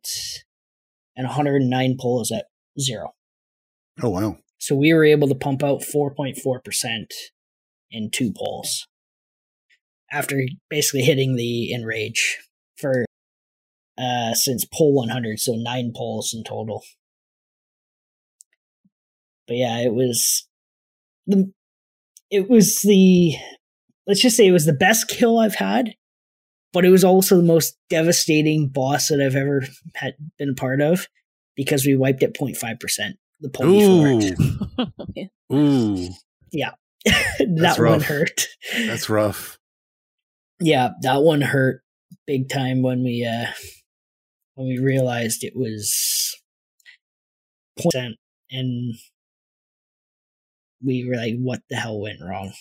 [1.16, 2.46] and 109 pulls at
[2.78, 3.14] zero.
[4.02, 4.36] Oh, wow.
[4.58, 7.06] So we were able to pump out 4.4%
[7.90, 8.86] in two pulls
[10.12, 12.38] after basically hitting the enrage
[12.76, 13.05] for
[13.98, 16.82] uh, since poll 100, so nine polls in total.
[19.46, 20.46] But yeah, it was
[21.26, 21.52] the
[22.30, 23.34] it was the
[24.06, 25.94] let's just say it was the best kill I've had,
[26.72, 30.80] but it was also the most devastating boss that I've ever had been a part
[30.80, 31.06] of
[31.54, 34.34] because we wiped at 0.5 percent the pull Ooh.
[35.52, 36.08] Ooh.
[36.52, 36.70] Yeah.
[37.04, 38.46] that one hurt.
[38.86, 39.58] That's rough.
[40.60, 41.82] Yeah, that one hurt
[42.26, 43.50] big time when we uh
[44.56, 46.34] when we realized it was
[47.76, 48.16] percent
[48.50, 48.94] and
[50.82, 52.52] we were like, what the hell went wrong?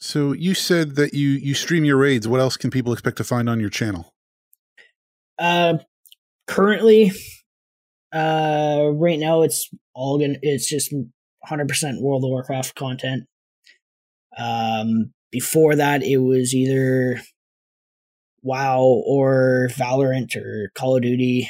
[0.00, 2.28] So you said that you you stream your raids.
[2.28, 4.12] What else can people expect to find on your channel?
[5.38, 5.78] Uh,
[6.46, 7.12] currently,
[8.12, 10.94] uh, right now it's all gonna it's just
[11.48, 13.24] 100% World of Warcraft content.
[14.36, 17.20] Um, before that, it was either
[18.42, 21.48] WoW or Valorant or Call of Duty.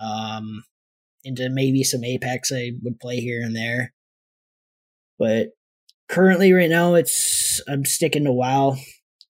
[0.00, 0.64] Um,
[1.24, 3.92] into maybe some Apex I would play here and there.
[5.18, 5.48] But
[6.08, 8.76] currently, right now, it's I'm sticking to WoW.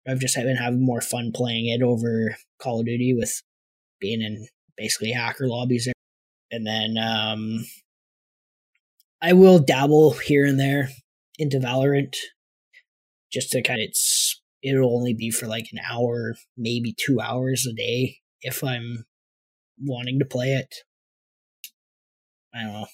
[0.07, 3.41] I've just been having more fun playing it over Call of Duty with
[3.99, 4.47] being in
[4.77, 5.87] basically hacker lobbies.
[6.51, 7.65] And then um,
[9.21, 10.89] I will dabble here and there
[11.37, 12.15] into Valorant
[13.31, 13.95] just to kind of
[14.63, 19.05] it'll only be for like an hour, maybe two hours a day if I'm
[19.79, 20.75] wanting to play it.
[22.53, 22.87] I don't know,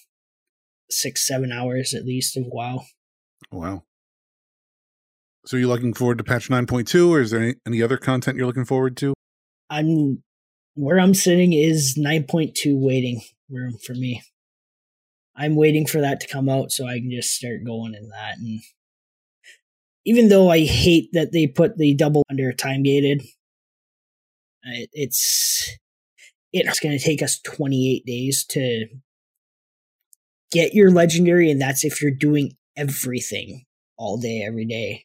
[0.90, 2.84] six, seven hours at least of WoW.
[3.50, 3.82] Wow.
[5.46, 8.46] So you're looking forward to patch 9.2 or is there any, any other content you're
[8.46, 9.14] looking forward to?
[9.70, 10.22] I'm
[10.74, 14.22] where I'm sitting is 9.2 waiting room for me.
[15.34, 18.38] I'm waiting for that to come out so I can just start going in that.
[18.38, 18.60] And
[20.08, 23.20] even though I hate that they put the double under time gated,
[24.62, 25.76] it, it's
[26.50, 28.86] it's going to take us 28 days to
[30.50, 33.66] get your legendary, and that's if you're doing everything
[33.98, 35.04] all day, every day.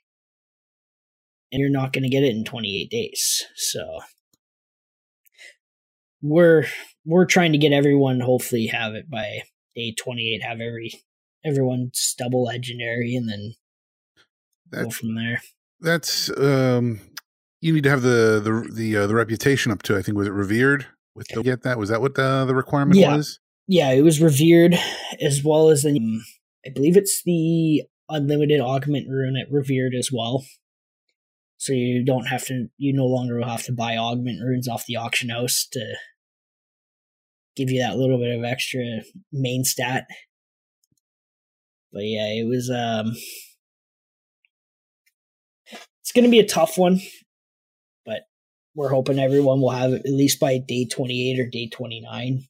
[1.52, 3.44] And you're not going to get it in 28 days.
[3.58, 4.00] So
[6.22, 6.66] we're
[7.06, 9.42] we're trying to get everyone hopefully have it by
[9.76, 10.94] day 28 have every
[11.44, 13.54] everyone's double legendary and then
[14.74, 15.42] That's from there.
[15.82, 17.00] that's um
[17.62, 20.28] you need to have the the the uh, the reputation up to I think was
[20.28, 20.86] it revered?
[21.16, 21.78] With the get that?
[21.78, 23.16] Was that what the the requirement Yeah.
[23.16, 23.40] was?
[23.68, 24.76] yeah it was revered
[25.22, 26.22] as well as the
[26.66, 30.44] i believe it's the unlimited augment rune at revered as well.
[31.58, 34.86] So you don't have to you no longer will have to buy augment runes off
[34.86, 35.96] the auction house to
[37.56, 38.82] give you that little bit of extra
[39.32, 40.06] main stat.
[41.94, 43.14] But yeah it was um
[46.14, 47.00] it's gonna be a tough one
[48.06, 48.22] but
[48.76, 52.46] we're hoping everyone will have it at least by day 28 or day 29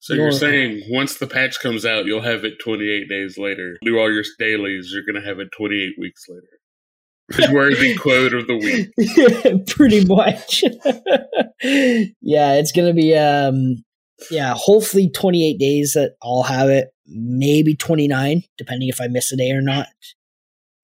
[0.00, 3.78] So you're saying once the patch comes out, you'll have it 28 days later.
[3.82, 7.52] Do all your dailies, you're going to have it 28 weeks later.
[7.52, 8.90] Worthy quote of the week.
[8.98, 10.62] yeah, pretty much.
[12.20, 13.82] yeah, it's gonna be um
[14.30, 16.88] yeah, hopefully 28 days that I'll have it.
[17.06, 19.88] Maybe 29, depending if I miss a day or not.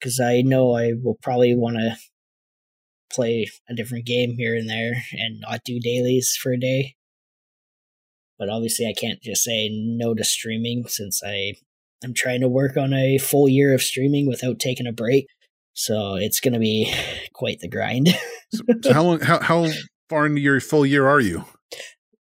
[0.00, 1.96] Because I know I will probably want to
[3.12, 6.94] play a different game here and there and not do dailies for a day.
[8.38, 11.54] But obviously, I can't just say no to streaming since I
[12.02, 15.26] I'm trying to work on a full year of streaming without taking a break.
[15.74, 16.92] So it's going to be
[17.34, 18.08] quite the grind.
[18.52, 19.68] So, so how long how how
[20.08, 21.44] far into your full year are you?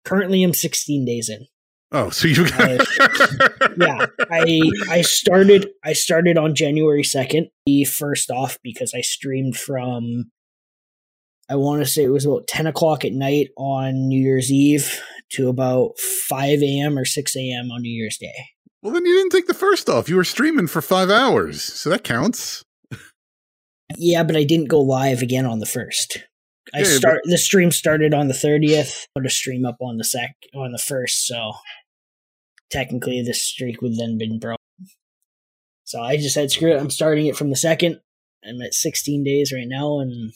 [0.05, 1.47] Currently, I'm 16 days in.
[1.93, 4.61] Oh, so you got uh, Yeah, I
[4.91, 7.49] I started I started on January 2nd.
[7.67, 10.31] The first off because I streamed from
[11.49, 15.01] I want to say it was about 10 o'clock at night on New Year's Eve
[15.33, 16.99] to about 5 a.m.
[16.99, 17.71] or 6 a.m.
[17.71, 18.35] on New Year's Day.
[18.83, 20.09] Well, then you didn't take the first off.
[20.09, 22.65] You were streaming for five hours, so that counts.
[23.97, 26.25] Yeah, but I didn't go live again on the first.
[26.75, 29.07] I Yeah, but- start the stream started on the 30th.
[29.15, 31.53] Put a stream up on the sec on the first, so
[32.71, 34.57] technically the streak would then been broken.
[35.85, 36.81] So I just said screw it.
[36.81, 38.01] I'm starting it from the second.
[38.45, 40.33] I'm at 16 days right now, and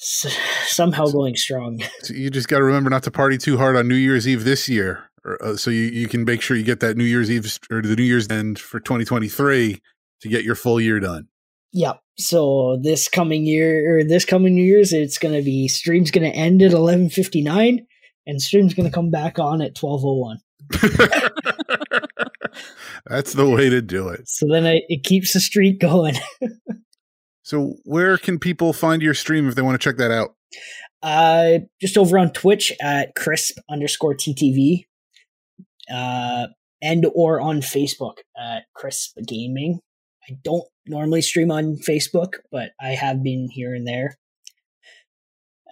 [0.00, 0.36] s-
[0.66, 1.80] somehow going strong.
[2.02, 4.44] So you just got to remember not to party too hard on New Year's Eve
[4.44, 7.30] this year, or, uh, so you, you can make sure you get that New Year's
[7.30, 9.80] Eve or the New Year's end for 2023
[10.22, 11.28] to get your full year done.
[11.72, 12.00] Yep.
[12.18, 16.62] So this coming year or this coming New Year's, it's gonna be stream's gonna end
[16.62, 17.86] at 11:59,
[18.26, 20.36] and stream's gonna come back on at 12:01.
[23.06, 24.28] That's the way to do it.
[24.28, 26.16] So then I, it keeps the streak going.
[27.42, 30.36] So, where can people find your stream if they want to check that out?
[31.02, 34.86] Uh, just over on Twitch at crisp underscore TTV,
[35.92, 36.46] uh,
[36.80, 39.80] and or on Facebook at crisp gaming.
[40.28, 44.18] I don't normally stream on Facebook, but I have been here and there.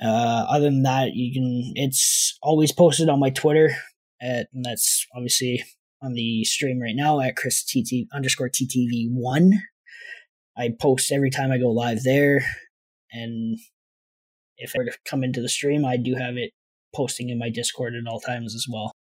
[0.02, 1.72] Uh, other than that, you can.
[1.76, 3.70] It's always posted on my Twitter,
[4.20, 5.62] at, and that's obviously
[6.02, 9.52] on the stream right now at Chris TT underscore TTV one.
[10.56, 12.44] I post every time I go live there,
[13.12, 13.58] and
[14.56, 16.52] if I were to come into the stream, I do have it
[16.94, 18.92] posting in my Discord at all times as well.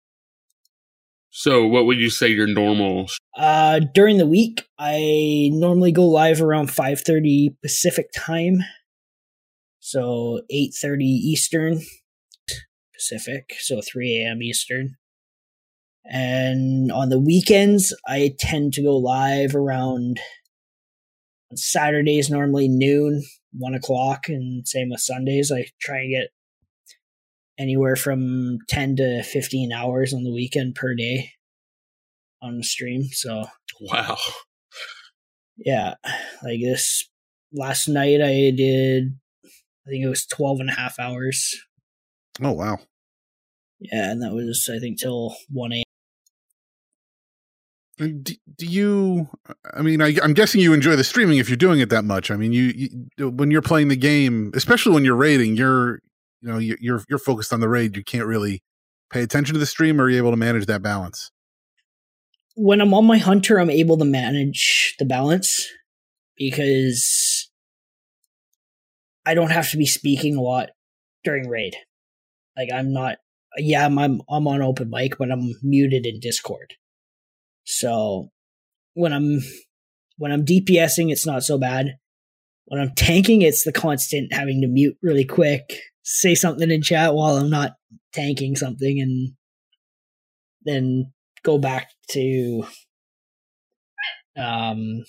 [1.31, 3.07] So, what would you say your normal?
[3.37, 8.59] Uh, during the week, I normally go live around 5:30 Pacific time,
[9.79, 11.81] so 8:30 Eastern
[12.93, 14.41] Pacific, so 3 a.m.
[14.41, 14.95] Eastern.
[16.05, 20.19] And on the weekends, I tend to go live around
[21.53, 23.23] Saturdays, normally noon,
[23.53, 25.51] one o'clock, and same with Sundays.
[25.51, 26.29] I try and get
[27.59, 31.31] anywhere from 10 to 15 hours on the weekend per day
[32.41, 33.03] on the stream.
[33.11, 33.45] So,
[33.81, 34.17] Wow.
[35.57, 35.95] yeah,
[36.43, 37.07] like this
[37.53, 41.53] last night, I did, I think it was 12 and a half hours.
[42.41, 42.79] Oh, wow.
[43.79, 45.83] Yeah, and that was, I think, till 1 a.m.
[47.97, 49.27] Do, do you?
[49.73, 52.31] I mean, I, I'm guessing you enjoy the streaming if you're doing it that much.
[52.31, 55.99] I mean, you, you when you're playing the game, especially when you're raiding, you're
[56.41, 57.95] you know you're you're, focused on the raid.
[57.95, 58.61] You can't really
[59.11, 61.31] pay attention to the stream, or are you able to manage that balance?
[62.61, 65.69] when I'm on my hunter, I'm able to manage the balance
[66.35, 67.49] because
[69.25, 70.69] I don't have to be speaking a lot
[71.23, 71.75] during raid.
[72.57, 73.17] Like I'm not
[73.57, 76.73] yeah, I'm I'm, I'm on open mic, but I'm muted in Discord.
[77.63, 78.29] So
[78.93, 79.39] when I'm
[80.17, 81.97] when I'm DPSing, it's not so bad.
[82.69, 87.15] When I'm tanking, it's the constant having to mute really quick, say something in chat
[87.15, 87.73] while I'm not
[88.13, 89.33] tanking something, and
[90.65, 91.11] then
[91.43, 92.63] go back to
[94.37, 95.03] um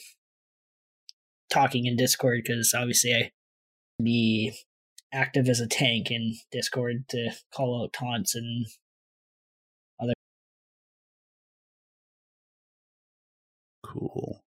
[1.51, 3.31] talking in Discord because obviously I
[4.03, 4.53] be
[5.13, 8.67] active as a tank in Discord to call out taunts and
[10.03, 10.15] other.
[13.83, 14.40] Cool.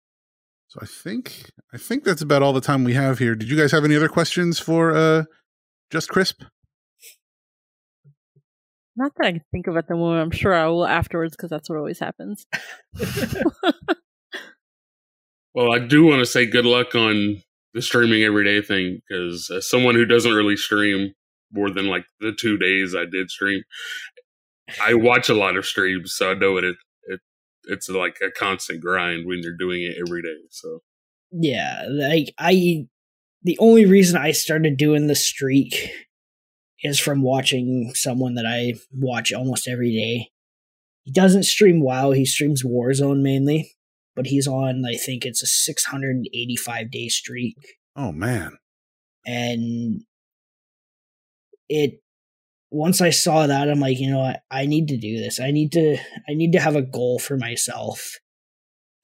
[0.74, 3.36] So I think I think that's about all the time we have here.
[3.36, 5.26] Did you guys have any other questions for uh
[5.91, 6.41] just crisp?
[8.95, 10.24] Not that I can think of at the moment.
[10.24, 12.47] I'm sure I will afterwards because that's what always happens.
[15.55, 17.43] Well, I do want to say good luck on
[17.76, 21.13] the streaming everyday thing because as someone who doesn't really stream
[21.51, 23.61] more than like the two days I did stream,
[24.82, 26.76] I watch a lot of streams, so I know what It
[27.66, 30.41] it's like a constant grind when you're doing it every day.
[30.49, 30.82] So
[31.32, 32.88] yeah, like I,
[33.43, 35.91] the only reason I started doing the streak
[36.82, 40.30] is from watching someone that I watch almost every day.
[41.03, 43.74] He doesn't stream WoW; he streams Warzone mainly
[44.16, 47.57] but he's on I think it's a 685 day streak.
[47.95, 48.57] Oh man.
[49.26, 50.01] And
[51.70, 52.01] it
[52.74, 55.39] once I saw that I'm like, you know what, I need to do this.
[55.39, 55.95] I need to
[56.28, 58.17] I need to have a goal for myself.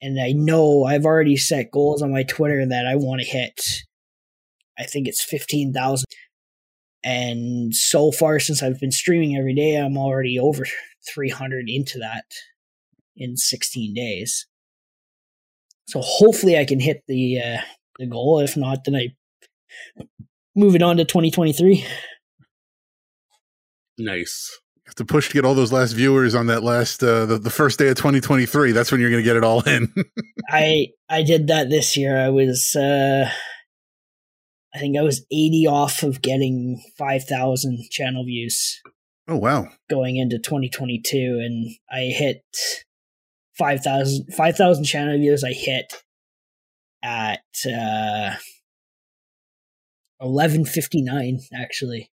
[0.02, 3.60] And I know I've already set goals on my Twitter that I want to hit.
[4.78, 6.04] I think it's 15,000.
[7.04, 10.66] And so far since I've been streaming every day, I'm already over
[11.14, 12.24] 300 into that
[13.16, 14.46] in 16 days.
[15.86, 17.60] So hopefully I can hit the uh,
[18.00, 18.40] the goal.
[18.40, 19.08] If not, then I
[20.56, 21.86] move it on to 2023.
[24.00, 24.58] Nice.
[24.76, 27.38] You have to push to get all those last viewers on that last uh, the,
[27.38, 28.72] the first day of 2023.
[28.72, 29.92] That's when you're going to get it all in.
[30.48, 32.16] I I did that this year.
[32.18, 33.30] I was uh
[34.74, 38.80] I think I was 80 off of getting 5,000 channel views.
[39.28, 39.68] Oh wow.
[39.88, 42.42] Going into 2022 and I hit
[43.58, 45.92] 5,000 5, channel views I hit
[47.02, 48.36] at uh
[50.18, 52.10] 1159 actually.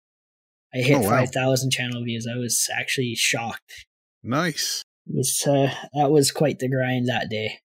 [0.75, 1.09] I hit oh, wow.
[1.11, 2.27] 5,000 channel views.
[2.27, 3.87] I was actually shocked.
[4.23, 4.85] Nice.
[5.07, 7.59] It was uh, that was quite the grind that day.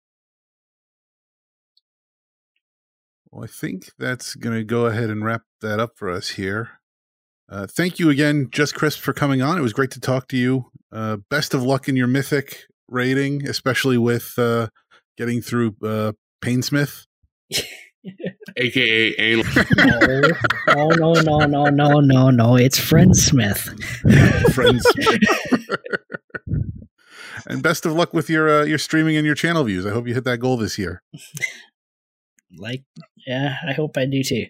[3.31, 6.79] Well, I think that's going to go ahead and wrap that up for us here.
[7.49, 9.57] Uh, thank you again, Just Crisp, for coming on.
[9.57, 10.65] It was great to talk to you.
[10.91, 14.67] Uh, best of luck in your mythic raiding, especially with uh,
[15.17, 17.05] getting through uh, Painsmith.
[18.57, 19.45] AKA anal.
[20.67, 22.55] no, no, no, no, no, no, no.
[22.55, 23.69] It's Friendsmith.
[24.53, 25.21] Friendsmith.
[27.47, 29.85] and best of luck with your uh, your streaming and your channel views.
[29.85, 31.03] I hope you hit that goal this year.
[32.57, 32.83] Like,
[33.25, 34.45] yeah, I hope I do too.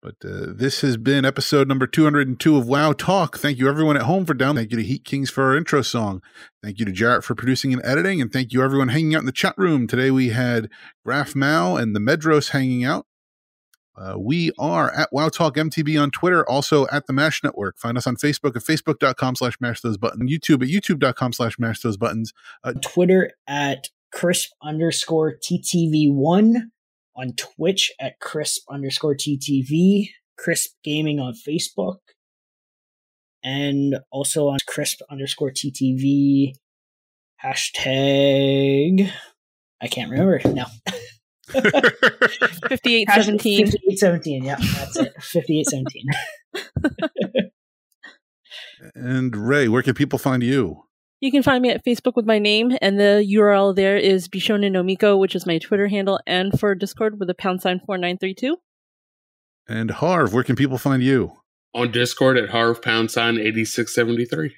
[0.00, 3.36] But uh, this has been episode number 202 of WoW Talk.
[3.36, 4.54] Thank you, everyone at home, for down.
[4.54, 6.22] Thank you to Heat Kings for our intro song.
[6.62, 8.20] Thank you to Jarrett for producing and editing.
[8.20, 9.88] And thank you, everyone, hanging out in the chat room.
[9.88, 10.70] Today we had
[11.04, 13.06] Graf Mao and the Medros hanging out.
[13.96, 17.76] Uh, we are at WoW Talk MTB on Twitter, also at the MASH Network.
[17.76, 21.80] Find us on Facebook at facebook.com slash mash those buttons, YouTube at youtube.com slash mash
[21.80, 22.32] those buttons.
[22.62, 26.70] Uh, Twitter at crisp underscore TTV1
[27.18, 31.98] on Twitch at crisp underscore TTV, crisp gaming on Facebook,
[33.42, 36.52] and also on crisp underscore TTV
[37.44, 39.10] hashtag.
[39.80, 40.66] I can't remember now.
[41.48, 43.66] 5817.
[43.66, 45.14] 5817, yeah, that's it.
[45.22, 47.50] 5817.
[48.94, 50.84] and Rei, where can people find you?
[51.20, 54.70] You can find me at Facebook with my name, and the URL there is Bishonen
[54.70, 58.56] no Miko, which is my Twitter handle, and for Discord with a pound sign 4932.
[59.68, 61.32] And Harv, where can people find you?
[61.74, 64.54] On Discord at Harv pound sign 8673.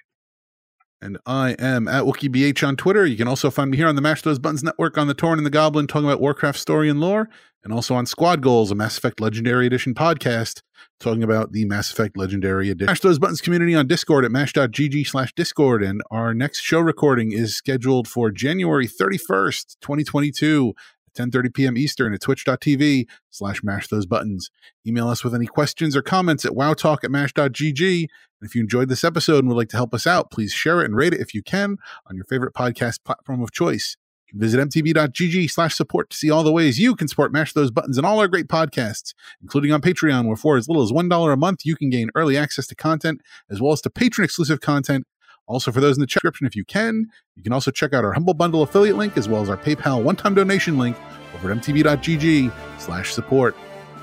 [1.03, 3.07] And I am at WookieBH on Twitter.
[3.07, 5.39] You can also find me here on the Mash Those Buttons Network on the Torn
[5.39, 7.31] and the Goblin, talking about Warcraft story and lore,
[7.65, 10.61] and also on Squad Goals, a Mass Effect Legendary Edition podcast,
[10.99, 12.91] talking about the Mass Effect Legendary Edition.
[12.91, 15.83] Mash Those Buttons community on Discord at mash.gg slash Discord.
[15.83, 20.75] And our next show recording is scheduled for January 31st, 2022.
[21.19, 21.77] 10.30 p.m.
[21.77, 24.49] Eastern at twitch.tv slash mash those buttons.
[24.87, 28.07] Email us with any questions or comments at wowtalk at mash.gg
[28.41, 30.81] And if you enjoyed this episode and would like to help us out, please share
[30.81, 31.77] it and rate it if you can
[32.09, 33.97] on your favorite podcast platform of choice.
[34.33, 37.99] Visit mtb.gg slash support to see all the ways you can support Mash Those Buttons
[37.99, 39.13] and all our great podcasts,
[39.43, 42.37] including on Patreon, where for as little as $1 a month, you can gain early
[42.37, 43.21] access to content
[43.51, 45.07] as well as to patron exclusive content.
[45.47, 48.13] Also, for those in the description, if you can, you can also check out our
[48.13, 50.97] Humble Bundle affiliate link as well as our PayPal one-time donation link
[51.35, 53.57] over at mtb.gg slash support.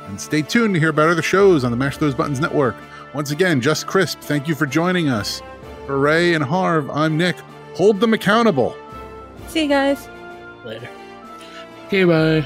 [0.08, 2.76] And stay tuned to hear about other shows on the Mash Those Buttons network.
[3.14, 5.42] Once again, Just Crisp, thank you for joining us.
[5.86, 7.38] For Rei and Harv, I'm Nick.
[7.76, 8.76] Hold them accountable.
[9.48, 10.10] See you guys.
[10.66, 10.90] Later.
[11.88, 12.46] Okay, bye.